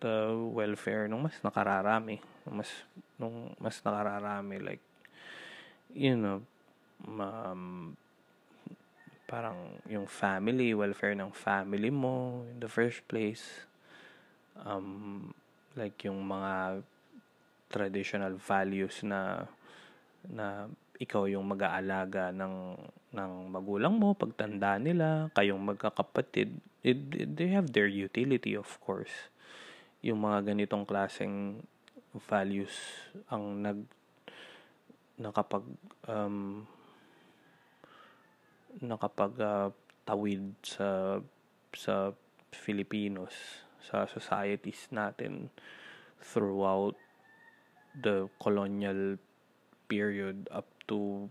the 0.00 0.32
welfare 0.32 1.04
nung 1.12 1.28
mas 1.28 1.36
nakararami 1.44 2.24
mas 2.48 2.72
nung 3.20 3.52
mas 3.60 3.80
nakararami 3.84 4.60
like 4.60 4.84
you 5.92 6.16
know 6.16 6.40
um, 7.04 7.92
parang 9.26 9.82
yung 9.90 10.06
family, 10.06 10.72
welfare 10.72 11.18
ng 11.18 11.34
family 11.34 11.90
mo 11.90 12.46
in 12.46 12.62
the 12.62 12.70
first 12.70 13.02
place. 13.10 13.66
Um, 14.56 15.34
like 15.76 16.00
yung 16.06 16.24
mga 16.24 16.80
traditional 17.68 18.38
values 18.38 19.02
na 19.02 19.44
na 20.26 20.70
ikaw 20.96 21.28
yung 21.28 21.44
mag-aalaga 21.44 22.32
ng 22.32 22.78
ng 23.12 23.32
magulang 23.52 23.94
mo 23.98 24.16
pagtanda 24.16 24.80
nila, 24.80 25.28
kayong 25.36 25.60
magkakapatid, 25.60 26.56
it, 26.80 26.98
it, 27.12 27.28
they 27.36 27.52
have 27.52 27.68
their 27.74 27.90
utility 27.90 28.56
of 28.56 28.68
course. 28.80 29.12
Yung 30.00 30.24
mga 30.24 30.54
ganitong 30.54 30.88
klaseng 30.88 31.60
values 32.30 32.72
ang 33.28 33.60
nag 33.60 33.78
nakapag 35.16 35.64
um, 36.08 36.64
nakapagtawid 38.82 40.44
uh, 40.52 40.60
sa 40.64 40.88
sa 41.72 41.94
Filipinos 42.52 43.32
sa 43.80 44.08
societies 44.08 44.90
natin 44.90 45.52
throughout 46.18 46.96
the 47.94 48.26
colonial 48.42 49.16
period 49.86 50.50
up 50.50 50.66
to 50.90 51.30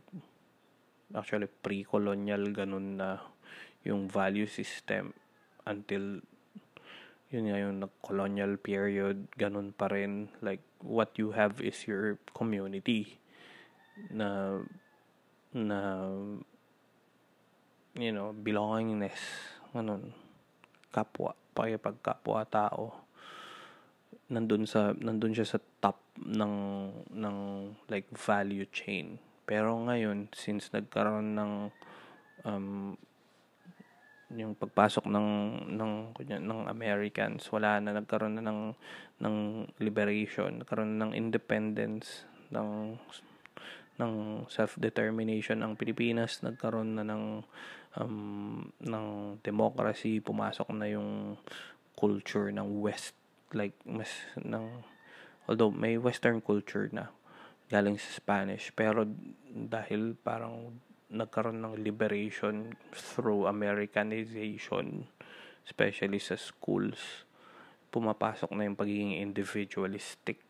actually 1.13 1.51
pre-colonial 1.61 2.49
ganun 2.55 2.97
na 2.97 3.19
yung 3.85 4.09
value 4.09 4.49
system 4.49 5.13
until 5.69 6.21
yun 7.29 7.51
nga 7.51 7.57
yung 7.61 7.77
colonial 8.01 8.57
period 8.57 9.27
ganun 9.35 9.73
pa 9.73 9.89
rin. 9.89 10.29
Like 10.41 10.61
what 10.81 11.17
you 11.17 11.33
have 11.33 11.59
is 11.61 11.77
your 11.85 12.21
community 12.33 13.19
na 14.13 14.61
na 15.51 16.09
you 17.95 18.11
know, 18.11 18.35
belongingness, 18.35 19.19
ganun, 19.71 20.11
kapwa, 20.91 21.31
pakipagkapwa 21.55 22.43
tao, 22.47 23.07
nandun 24.27 24.67
sa, 24.67 24.91
nandun 24.91 25.31
siya 25.31 25.47
sa 25.55 25.59
top 25.79 25.99
ng, 26.19 26.55
ng, 27.15 27.37
like, 27.87 28.07
value 28.11 28.67
chain. 28.71 29.15
Pero 29.47 29.79
ngayon, 29.87 30.27
since 30.35 30.71
nagkaroon 30.75 31.39
ng, 31.39 31.53
um, 32.43 32.99
yung 34.33 34.57
pagpasok 34.57 35.05
ng 35.05 35.29
ng 35.77 35.93
ng 36.17 36.61
Americans 36.65 37.45
wala 37.53 37.77
na 37.77 37.93
nagkaroon 37.93 38.41
na 38.41 38.43
ng 38.43 38.73
ng 39.21 39.35
liberation 39.77 40.65
nagkaroon 40.65 40.97
na 40.97 41.05
ng 41.05 41.13
independence 41.13 42.25
ng 42.49 42.97
ng 43.95 44.13
self-determination 44.51 45.63
ang 45.63 45.79
Pilipinas 45.79 46.43
nagkaroon 46.43 46.99
na 46.99 47.05
ng 47.07 47.45
um, 47.99 48.69
ng 48.81 49.05
democracy 49.41 50.19
pumasok 50.19 50.71
na 50.75 50.87
yung 50.91 51.39
culture 51.95 52.51
ng 52.51 52.83
west 52.83 53.15
like 53.55 53.75
mas 53.87 54.11
ng 54.39 54.83
although 55.47 55.71
may 55.71 55.95
western 55.95 56.41
culture 56.43 56.89
na 56.91 57.11
galing 57.71 57.95
sa 57.95 58.09
Spanish 58.19 58.69
pero 58.75 59.07
dahil 59.55 60.19
parang 60.19 60.75
nagkaroon 61.15 61.61
ng 61.61 61.75
liberation 61.79 62.73
through 62.91 63.45
Americanization, 63.45 65.05
especially 65.63 66.17
sa 66.17 66.35
schools, 66.35 67.25
pumapasok 67.93 68.51
na 68.51 68.65
yung 68.65 68.77
pagiging 68.77 69.15
individualistic. 69.21 70.41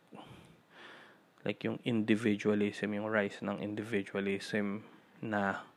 Like 1.45 1.61
yung 1.61 1.77
individualism, 1.85 2.97
yung 2.97 3.05
rise 3.11 3.43
ng 3.45 3.61
individualism 3.61 4.87
na 5.21 5.67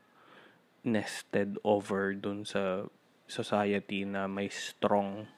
nested 0.89 1.61
over 1.65 2.17
dun 2.17 2.49
sa 2.49 2.89
society 3.29 4.09
na 4.09 4.25
may 4.25 4.49
strong 4.49 5.29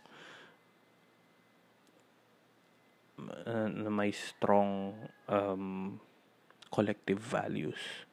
uh, 3.19 3.69
na 3.69 3.91
may 3.91 4.15
strong 4.15 4.95
um, 5.27 5.99
collective 6.71 7.19
values. 7.19 8.07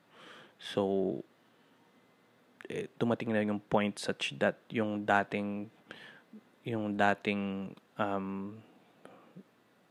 So, 0.57 1.21
eh, 2.67 2.89
dumating 2.99 3.31
na 3.31 3.45
yung 3.45 3.61
point 3.61 3.95
such 4.01 4.35
that 4.41 4.59
yung 4.73 5.05
dating 5.05 5.69
yung 6.67 6.99
dating 6.99 7.75
um, 7.95 8.59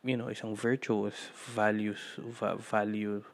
you 0.05 0.19
know 0.19 0.29
isang 0.29 0.53
virtuous 0.53 1.33
values 1.33 2.21
va- 2.21 2.61
value 2.61 3.25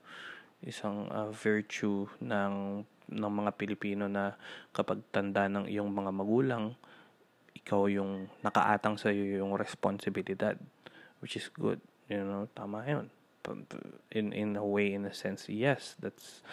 isang 0.62 1.10
uh, 1.10 1.26
virtue 1.34 2.06
ng 2.22 2.86
ng 3.12 3.32
mga 3.44 3.50
Pilipino 3.60 4.08
na 4.08 4.34
kapag 4.72 5.04
tanda 5.12 5.46
ng 5.46 5.68
iyong 5.68 5.88
mga 5.92 6.10
magulang 6.12 6.74
ikaw 7.62 7.86
yung 7.86 8.26
nakaatang 8.42 8.98
sa 8.98 9.14
iyo 9.14 9.44
yung 9.44 9.54
responsibilidad 9.54 10.58
which 11.22 11.38
is 11.38 11.46
good 11.54 11.78
you 12.10 12.20
know 12.24 12.50
tama 12.56 12.82
yun. 12.88 13.06
In 14.14 14.30
in 14.30 14.54
a 14.54 14.62
way 14.62 14.94
in 14.94 15.06
a 15.06 15.14
sense 15.14 15.50
yes 15.50 15.98
that's 15.98 16.46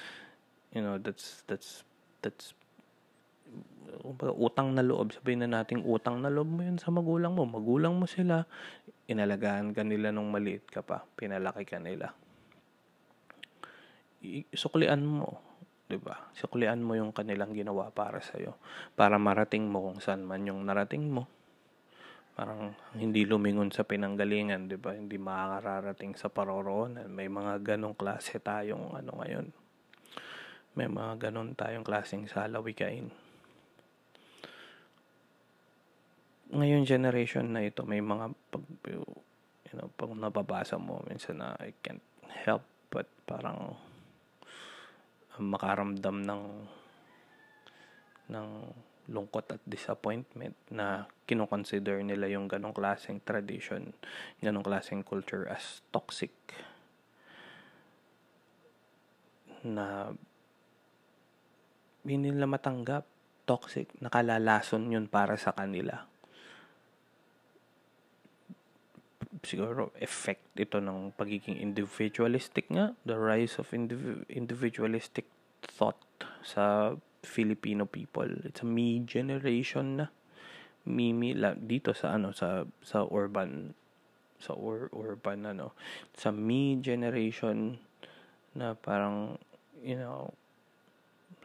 you 0.74 0.82
know 0.82 0.98
that's 1.02 1.46
that's 1.46 1.86
that's 2.22 2.54
utang 4.38 4.78
na 4.78 4.86
loob. 4.86 5.10
Sabihin 5.10 5.42
na 5.46 5.62
nating 5.62 5.82
utang 5.82 6.22
na 6.22 6.30
loob 6.30 6.46
mo 6.46 6.62
yun 6.62 6.78
sa 6.78 6.94
magulang 6.94 7.34
mo. 7.34 7.50
Magulang 7.50 7.98
mo 7.98 8.06
sila 8.06 8.46
inalagaan 9.10 9.74
ka 9.74 9.82
nila 9.82 10.14
nung 10.14 10.30
maliit 10.30 10.70
ka 10.70 10.86
pa 10.86 11.02
pinalaki 11.18 11.66
ka 11.66 11.82
nila. 11.82 12.14
Suklian 14.54 15.02
mo 15.02 15.49
'di 15.90 15.98
ba? 15.98 16.30
Suklian 16.38 16.86
mo 16.86 16.94
yung 16.94 17.10
kanilang 17.10 17.58
ginawa 17.58 17.90
para 17.90 18.22
sa 18.22 18.38
iyo 18.38 18.54
para 18.94 19.18
marating 19.18 19.66
mo 19.66 19.90
kung 19.90 19.98
saan 19.98 20.22
man 20.22 20.46
yung 20.46 20.62
narating 20.62 21.10
mo. 21.10 21.26
Parang 22.38 22.78
hindi 22.96 23.26
lumingon 23.26 23.74
sa 23.74 23.82
pinanggalingan 23.82 24.70
'di 24.70 24.78
ba? 24.78 24.94
Hindi 24.94 25.18
makakararating 25.18 26.14
sa 26.14 26.30
paroroonan 26.30 27.10
may 27.10 27.26
mga 27.26 27.76
ganong 27.76 27.98
klase 27.98 28.38
tayong 28.38 28.94
ano 28.94 29.12
ngayon. 29.18 29.50
May 30.78 30.86
mga 30.86 31.28
ganon 31.28 31.58
tayong 31.58 31.84
klaseng 31.84 32.30
salawikain. 32.30 33.10
Ngayon 36.50 36.86
generation 36.86 37.52
na 37.52 37.66
ito, 37.66 37.86
may 37.86 38.02
mga 38.02 38.34
pag, 38.50 38.64
you 38.90 39.06
know, 39.76 39.90
pag 39.94 40.10
nababasa 40.14 40.82
mo, 40.82 41.02
minsan 41.06 41.42
na 41.42 41.54
I 41.62 41.76
can't 41.84 42.02
help 42.26 42.66
but 42.90 43.06
parang 43.30 43.78
makaramdam 45.40 46.22
ng 46.24 46.44
ng 48.30 48.48
lungkot 49.10 49.58
at 49.58 49.62
disappointment 49.66 50.54
na 50.70 51.10
kinoconsider 51.26 51.98
nila 52.06 52.30
yung 52.30 52.46
ganong 52.46 52.78
klaseng 52.78 53.18
tradition, 53.26 53.90
ganong 54.38 54.62
klaseng 54.62 55.02
culture 55.02 55.50
as 55.50 55.82
toxic. 55.90 56.32
Na 59.66 60.14
hindi 62.06 62.32
nila 62.32 62.46
matanggap. 62.46 63.04
Toxic. 63.50 63.90
Nakalalason 63.98 64.94
yun 64.94 65.10
para 65.10 65.34
sa 65.34 65.58
kanila. 65.58 66.06
Siguro, 69.44 69.92
effect 70.00 70.56
ito 70.60 70.80
ng 70.84 71.16
pagiging 71.16 71.58
individualistic 71.58 72.68
nga. 72.72 72.96
The 73.08 73.16
rise 73.16 73.58
of 73.60 73.72
indiv- 73.72 74.28
individualistic 74.28 75.28
thought 75.64 76.00
sa 76.44 76.96
Filipino 77.24 77.88
people. 77.88 78.28
It's 78.48 78.64
a 78.64 78.68
me 78.68 79.04
generation 79.04 80.04
na. 80.04 80.08
Mimi 80.90 81.36
la, 81.36 81.54
dito 81.54 81.92
sa 81.92 82.16
ano 82.16 82.32
sa 82.32 82.64
sa 82.82 83.04
urban 83.06 83.76
sa 84.40 84.56
ur, 84.56 84.88
urban 84.96 85.44
ano 85.44 85.76
sa 86.16 86.32
me 86.32 86.80
generation 86.80 87.76
na 88.56 88.74
parang 88.74 89.36
you 89.84 90.00
know 90.00 90.32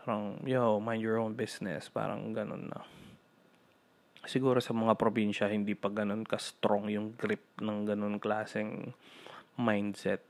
Parang, 0.04 0.36
yo, 0.44 0.84
mind 0.84 1.00
your 1.00 1.16
own 1.16 1.32
business. 1.32 1.88
Parang 1.88 2.36
ganun 2.36 2.68
na. 2.68 2.84
Siguro 4.24 4.58
sa 4.60 4.72
mga 4.72 4.96
probinsya, 4.96 5.52
hindi 5.52 5.76
pa 5.76 5.92
ganun 5.92 6.24
ka-strong 6.24 6.88
yung 6.88 7.12
grip 7.16 7.60
ng 7.60 7.78
ganun 7.84 8.16
klaseng 8.16 8.96
mindset. 9.60 10.24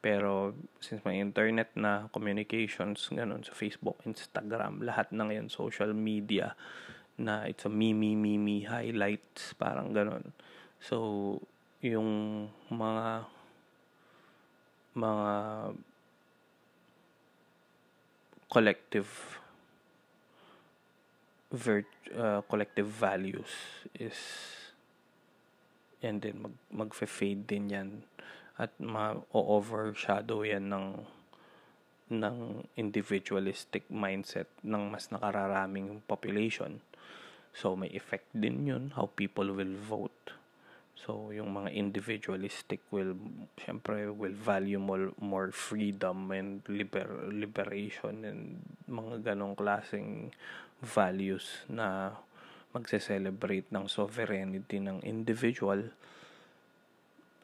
Pero, 0.00 0.56
since 0.80 1.04
may 1.04 1.20
internet 1.20 1.76
na, 1.76 2.08
communications, 2.08 3.06
ganun, 3.12 3.44
sa 3.44 3.52
Facebook, 3.52 4.00
Instagram, 4.08 4.80
lahat 4.80 5.12
na 5.12 5.28
ngayon, 5.28 5.52
social 5.52 5.92
media, 5.92 6.56
na 7.20 7.44
it's 7.44 7.68
a 7.68 7.72
me, 7.72 7.92
me, 7.92 8.16
me, 8.16 8.40
me 8.40 8.64
highlights, 8.64 9.52
parang 9.60 9.92
ganun. 9.92 10.32
So, 10.80 11.36
yung 11.84 12.48
mga 12.72 13.28
mga 14.96 15.34
collective 18.50 19.38
virt 21.50 21.90
uh, 22.14 22.40
collective 22.46 22.86
values 22.86 23.50
is 23.98 24.16
yan 26.00 26.22
din 26.22 26.40
mag 26.40 26.54
magfe-fade 26.72 27.44
din 27.44 27.66
yan 27.68 27.90
at 28.56 28.72
ma-overshadow 28.80 30.46
yan 30.46 30.70
ng 30.70 30.86
ng 32.10 32.66
individualistic 32.74 33.86
mindset 33.86 34.50
ng 34.66 34.90
mas 34.90 35.14
nakararaming 35.14 36.02
population. 36.10 36.82
So 37.54 37.78
may 37.78 37.90
effect 37.94 38.26
din 38.34 38.66
yun 38.66 38.84
how 38.98 39.06
people 39.14 39.46
will 39.54 39.78
vote 39.78 40.34
So, 41.00 41.32
yung 41.32 41.56
mga 41.56 41.72
individualistic 41.72 42.84
will, 42.92 43.16
syempre, 43.56 44.12
will 44.12 44.36
value 44.36 44.76
more, 44.76 45.16
more 45.16 45.48
freedom 45.48 46.28
and 46.28 46.60
liber, 46.68 47.08
liberation 47.32 48.20
and 48.28 48.60
mga 48.84 49.32
ganong 49.32 49.56
klaseng 49.56 50.28
values 50.80 51.64
na 51.68 52.16
magse-celebrate 52.70 53.68
ng 53.74 53.90
sovereignty 53.90 54.78
ng 54.78 55.02
individual 55.02 55.90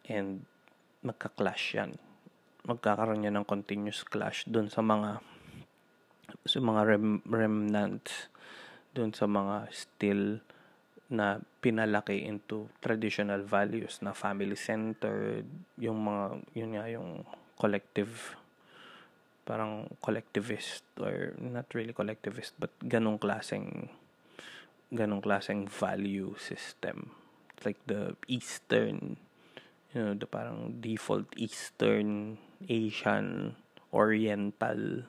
and 0.06 0.46
magka-clash 1.02 1.76
yan. 1.76 1.98
Magkakaroon 2.66 3.26
yan 3.26 3.38
ng 3.38 3.46
continuous 3.46 4.02
clash 4.02 4.46
dun 4.46 4.70
sa 4.70 4.82
mga 4.82 5.22
sa 6.46 6.58
mga 6.58 6.82
rem, 6.86 7.22
remnants 7.26 8.30
dun 8.94 9.14
sa 9.14 9.26
mga 9.30 9.70
still 9.70 10.42
na 11.06 11.38
pinalaki 11.62 12.26
into 12.26 12.66
traditional 12.82 13.42
values 13.46 14.02
na 14.02 14.10
family 14.10 14.58
centered 14.58 15.46
yung 15.78 16.02
mga 16.02 16.24
yun 16.58 16.70
nga 16.74 16.86
yung 16.90 17.10
collective 17.54 18.34
parang 19.46 19.88
collectivist 20.02 20.82
or 20.98 21.32
not 21.38 21.70
really 21.72 21.94
collectivist 21.94 22.52
but 22.58 22.74
ganong 22.82 23.16
klaseng 23.16 23.88
ganong 24.90 25.22
klaseng 25.22 25.70
value 25.70 26.34
system 26.36 27.14
like 27.62 27.78
the 27.86 28.18
eastern 28.26 29.16
you 29.94 30.02
know 30.02 30.14
the 30.18 30.26
parang 30.26 30.82
default 30.82 31.30
eastern 31.38 32.36
asian 32.66 33.54
oriental 33.96 35.06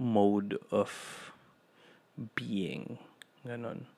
mode 0.00 0.56
of 0.72 1.32
being. 2.34 2.98
Ganon. 3.46 3.88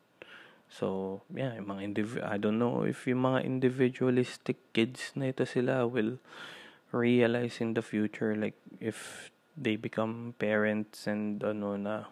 So, 0.70 1.20
yeah, 1.30 1.54
yung 1.58 1.68
mga 1.68 1.82
indiv- 1.92 2.24
I 2.24 2.38
don't 2.38 2.58
know 2.58 2.82
if 2.82 3.04
yung 3.06 3.22
mga 3.22 3.44
individualistic 3.44 4.58
kids 4.72 5.12
na 5.14 5.30
ito 5.30 5.44
sila 5.44 5.84
will 5.84 6.18
realize 6.92 7.60
in 7.60 7.72
the 7.72 7.80
future 7.80 8.36
like 8.36 8.56
if 8.76 9.31
they 9.58 9.76
become 9.76 10.32
parents 10.40 11.04
and 11.08 11.40
ano 11.44 11.76
na 11.76 12.08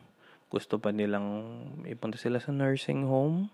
gusto 0.51 0.77
pa 0.77 0.91
nilang 0.91 1.57
ipunta 1.87 2.19
sila 2.19 2.43
sa 2.43 2.51
nursing 2.51 3.07
home 3.07 3.49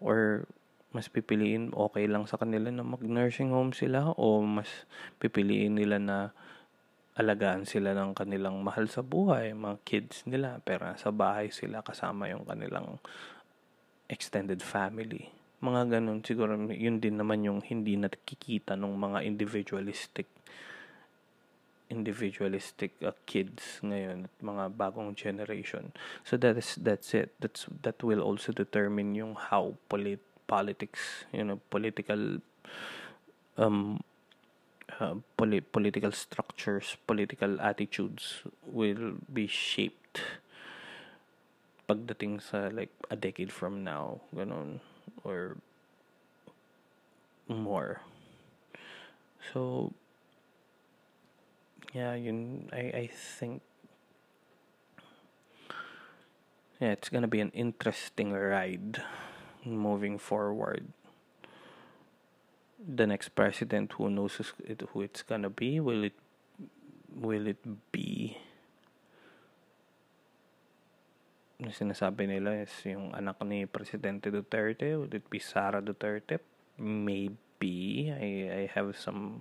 or 0.00 0.48
mas 0.90 1.12
pipiliin 1.12 1.76
okay 1.76 2.08
lang 2.08 2.24
sa 2.24 2.40
kanila 2.40 2.72
na 2.72 2.80
mag-nursing 2.80 3.52
home 3.52 3.76
sila 3.76 4.16
o 4.16 4.40
mas 4.40 4.88
pipiliin 5.20 5.76
nila 5.76 6.00
na 6.00 6.18
alagaan 7.16 7.64
sila 7.64 7.96
ng 7.96 8.12
kanilang 8.12 8.60
mahal 8.60 8.92
sa 8.92 9.00
buhay, 9.00 9.56
mga 9.56 9.80
kids 9.88 10.28
nila, 10.28 10.60
pero 10.60 10.92
sa 11.00 11.08
bahay 11.08 11.48
sila 11.48 11.80
kasama 11.80 12.28
yung 12.28 12.44
kanilang 12.44 13.00
extended 14.12 14.60
family. 14.60 15.32
Mga 15.64 15.96
ganun, 15.96 16.20
siguro 16.20 16.52
yun 16.68 17.00
din 17.00 17.16
naman 17.16 17.40
yung 17.40 17.64
hindi 17.64 17.96
nakikita 17.96 18.76
ng 18.76 18.92
mga 18.92 19.24
individualistic 19.24 20.28
individualistic 21.90 22.98
uh, 23.02 23.14
kids 23.26 23.78
ngayon 23.82 24.26
at 24.26 24.34
mga 24.42 24.64
bagong 24.74 25.14
generation. 25.14 25.94
So 26.26 26.36
that 26.38 26.58
is 26.58 26.74
that's 26.82 27.14
it. 27.14 27.34
That's 27.38 27.66
that 27.82 28.02
will 28.02 28.20
also 28.20 28.50
determine 28.50 29.14
yung 29.14 29.38
how 29.38 29.78
polit 29.88 30.20
politics, 30.46 31.26
you 31.30 31.44
know, 31.44 31.62
political 31.70 32.42
um 33.56 34.02
uh, 35.00 35.14
poli- 35.36 35.62
political 35.62 36.12
structures, 36.12 36.96
political 37.06 37.60
attitudes 37.60 38.42
will 38.66 39.18
be 39.32 39.46
shaped 39.46 40.22
pagdating 41.86 42.42
sa 42.42 42.66
like 42.74 42.90
a 43.10 43.16
decade 43.16 43.54
from 43.54 43.86
now, 43.86 44.18
ganun, 44.34 44.82
or 45.22 45.56
more. 47.46 48.02
So, 49.52 49.92
yeah, 51.92 52.14
yun, 52.14 52.68
I, 52.72 53.06
I 53.06 53.10
think, 53.12 53.62
yeah, 56.80 56.92
it's 56.92 57.08
gonna 57.08 57.28
be 57.28 57.40
an 57.40 57.50
interesting 57.50 58.32
ride 58.32 59.02
moving 59.64 60.18
forward. 60.18 60.88
The 62.78 63.06
next 63.06 63.30
president, 63.30 63.92
who 63.92 64.10
knows 64.10 64.40
who 64.92 65.00
it's 65.00 65.22
gonna 65.22 65.50
be? 65.50 65.80
Will 65.80 66.04
it, 66.04 66.14
will 67.14 67.46
it 67.46 67.62
be 67.90 68.38
na 71.56 71.72
sinasabi 71.72 72.28
nila 72.28 72.52
is 72.60 72.72
yung 72.84 73.16
anak 73.16 73.40
ni 73.48 73.64
Presidente 73.64 74.28
Duterte. 74.28 75.00
Would 75.00 75.16
it 75.16 75.26
be 75.32 75.40
Sara 75.40 75.80
Duterte? 75.80 76.40
Maybe. 76.76 78.12
I, 78.12 78.30
I 78.52 78.62
have 78.76 78.92
some 79.00 79.40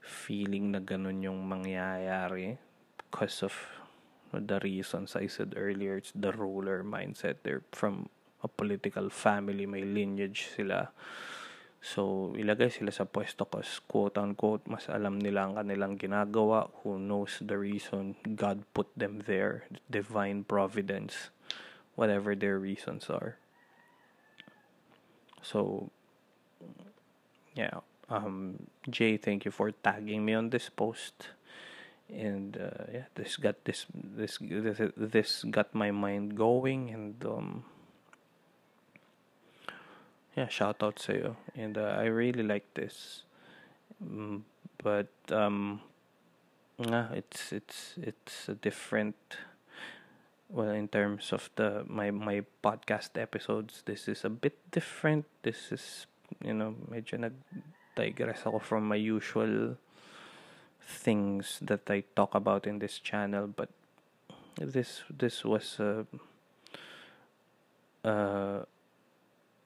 feeling 0.00 0.72
na 0.72 0.80
ganun 0.80 1.22
yung 1.22 1.44
mangyayari 1.44 2.58
because 2.96 3.42
of 3.42 3.54
the 4.32 4.60
reasons 4.60 5.16
I 5.16 5.26
said 5.26 5.54
earlier. 5.56 5.96
It's 5.96 6.12
the 6.14 6.32
ruler 6.32 6.84
mindset. 6.84 7.40
They're 7.42 7.64
from 7.72 8.08
a 8.44 8.48
political 8.48 9.08
family. 9.08 9.64
May 9.64 9.82
lineage 9.82 10.52
sila. 10.52 10.92
So, 11.78 12.34
ilagay 12.34 12.74
sila 12.74 12.90
sa 12.90 13.06
pwesto 13.06 13.46
kasi 13.46 13.78
quote-unquote, 13.86 14.66
mas 14.66 14.90
alam 14.90 15.22
nila 15.22 15.46
ang 15.46 15.54
kanilang 15.56 15.94
ginagawa. 15.94 16.68
Who 16.82 16.98
knows 16.98 17.38
the 17.38 17.54
reason 17.54 18.18
God 18.34 18.66
put 18.74 18.90
them 18.98 19.24
there. 19.24 19.64
Divine 19.86 20.42
providence. 20.42 21.30
Whatever 21.94 22.34
their 22.34 22.58
reasons 22.58 23.06
are. 23.10 23.38
So, 25.42 25.90
yeah. 27.54 27.82
Um, 28.10 28.66
Jay, 28.88 29.16
thank 29.16 29.44
you 29.44 29.50
for 29.50 29.70
tagging 29.70 30.24
me 30.24 30.34
on 30.34 30.50
this 30.50 30.68
post. 30.68 31.28
And 32.08 32.56
uh, 32.56 32.84
yeah, 32.92 33.04
this 33.14 33.36
got 33.36 33.64
this 33.64 33.84
this 33.92 34.38
this 34.40 34.80
this 34.96 35.44
got 35.50 35.74
my 35.74 35.90
mind 35.90 36.36
going 36.36 36.88
and 36.88 37.22
um 37.24 37.64
yeah, 40.34 40.48
shout 40.48 40.82
out 40.82 40.96
to 40.96 41.12
you. 41.12 41.36
And 41.54 41.76
uh, 41.76 41.96
I 41.98 42.04
really 42.04 42.42
like 42.42 42.72
this. 42.72 43.24
Mm, 44.02 44.42
but 44.82 45.12
um 45.30 45.82
uh, 46.78 47.08
it's 47.12 47.52
it's 47.52 47.94
it's 48.00 48.48
a 48.48 48.54
different 48.54 49.16
well 50.48 50.70
in 50.70 50.88
terms 50.88 51.32
of 51.32 51.50
the 51.56 51.84
my 51.86 52.10
my 52.10 52.42
podcast 52.64 53.20
episodes 53.20 53.82
this 53.84 54.08
is 54.08 54.24
a 54.24 54.30
bit 54.30 54.56
different 54.70 55.26
this 55.42 55.72
is 55.72 56.06
you 56.42 56.54
know 56.54 56.74
nag 56.88 57.34
digress 57.98 58.46
ako 58.46 58.62
from 58.62 58.86
my 58.86 58.96
usual 58.96 59.74
things 60.86 61.58
that 61.60 61.90
I 61.90 62.06
talk 62.14 62.38
about 62.38 62.64
in 62.64 62.78
this 62.78 63.02
channel 63.02 63.50
but 63.50 63.68
this 64.56 65.02
this 65.10 65.44
was 65.44 65.82
uh, 65.82 66.06
uh 68.06 68.62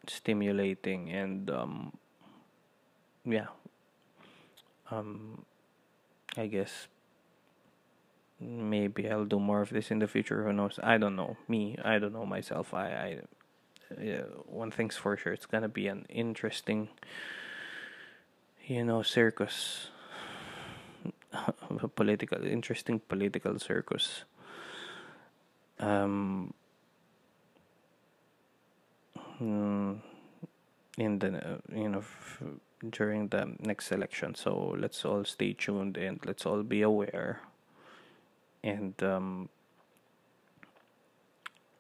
stimulating 0.09 1.11
and 1.11 1.51
um, 1.51 1.93
yeah. 3.25 3.47
Um, 4.91 5.45
I 6.37 6.47
guess 6.47 6.89
maybe 8.41 9.09
I'll 9.09 9.25
do 9.25 9.39
more 9.39 9.63
of 9.63 9.71
this 9.71 9.91
in 9.91 10.01
the 10.01 10.09
future 10.09 10.45
who 10.45 10.53
knows? 10.53 10.79
I 10.83 10.99
don't 10.99 11.17
know. 11.17 11.37
Me 11.49 11.77
I 11.85 11.99
don't 11.99 12.13
know 12.13 12.27
myself. 12.27 12.75
I, 12.75 12.89
I 12.89 13.21
one 14.47 14.71
thing's 14.71 14.97
for 14.97 15.17
sure 15.17 15.33
it's 15.33 15.47
gonna 15.47 15.69
be 15.69 15.87
an 15.87 16.07
interesting 16.09 16.89
you 18.75 18.85
know 18.85 19.03
circus 19.03 19.89
a 21.33 21.89
political 21.97 22.45
interesting 22.45 23.01
political 23.01 23.59
circus 23.59 24.25
um 25.81 26.53
mm, 29.41 30.01
in 30.99 31.19
the 31.19 31.61
you 31.75 31.89
know 31.89 31.99
f- 31.99 32.43
during 32.91 33.29
the 33.29 33.55
next 33.61 33.93
election. 33.93 34.35
So 34.35 34.75
let's 34.79 35.05
all 35.05 35.25
stay 35.25 35.53
tuned 35.53 35.97
and 35.97 36.21
let's 36.27 36.47
all 36.47 36.63
be 36.63 36.83
aware. 36.83 37.41
And 38.65 39.01
um, 39.03 39.49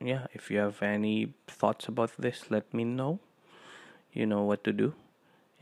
yeah, 0.00 0.26
if 0.32 0.50
you 0.50 0.58
have 0.58 0.82
any 0.82 1.32
thoughts 1.46 1.88
about 1.88 2.12
this, 2.18 2.50
let 2.50 2.72
me 2.74 2.84
know. 2.84 3.20
You 4.12 4.26
know 4.26 4.42
what 4.44 4.64
to 4.64 4.72
do. 4.72 4.94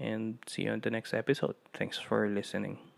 And 0.00 0.38
see 0.48 0.62
you 0.62 0.72
on 0.72 0.80
the 0.80 0.90
next 0.90 1.14
episode. 1.14 1.54
Thanks 1.74 1.98
for 1.98 2.28
listening. 2.28 2.89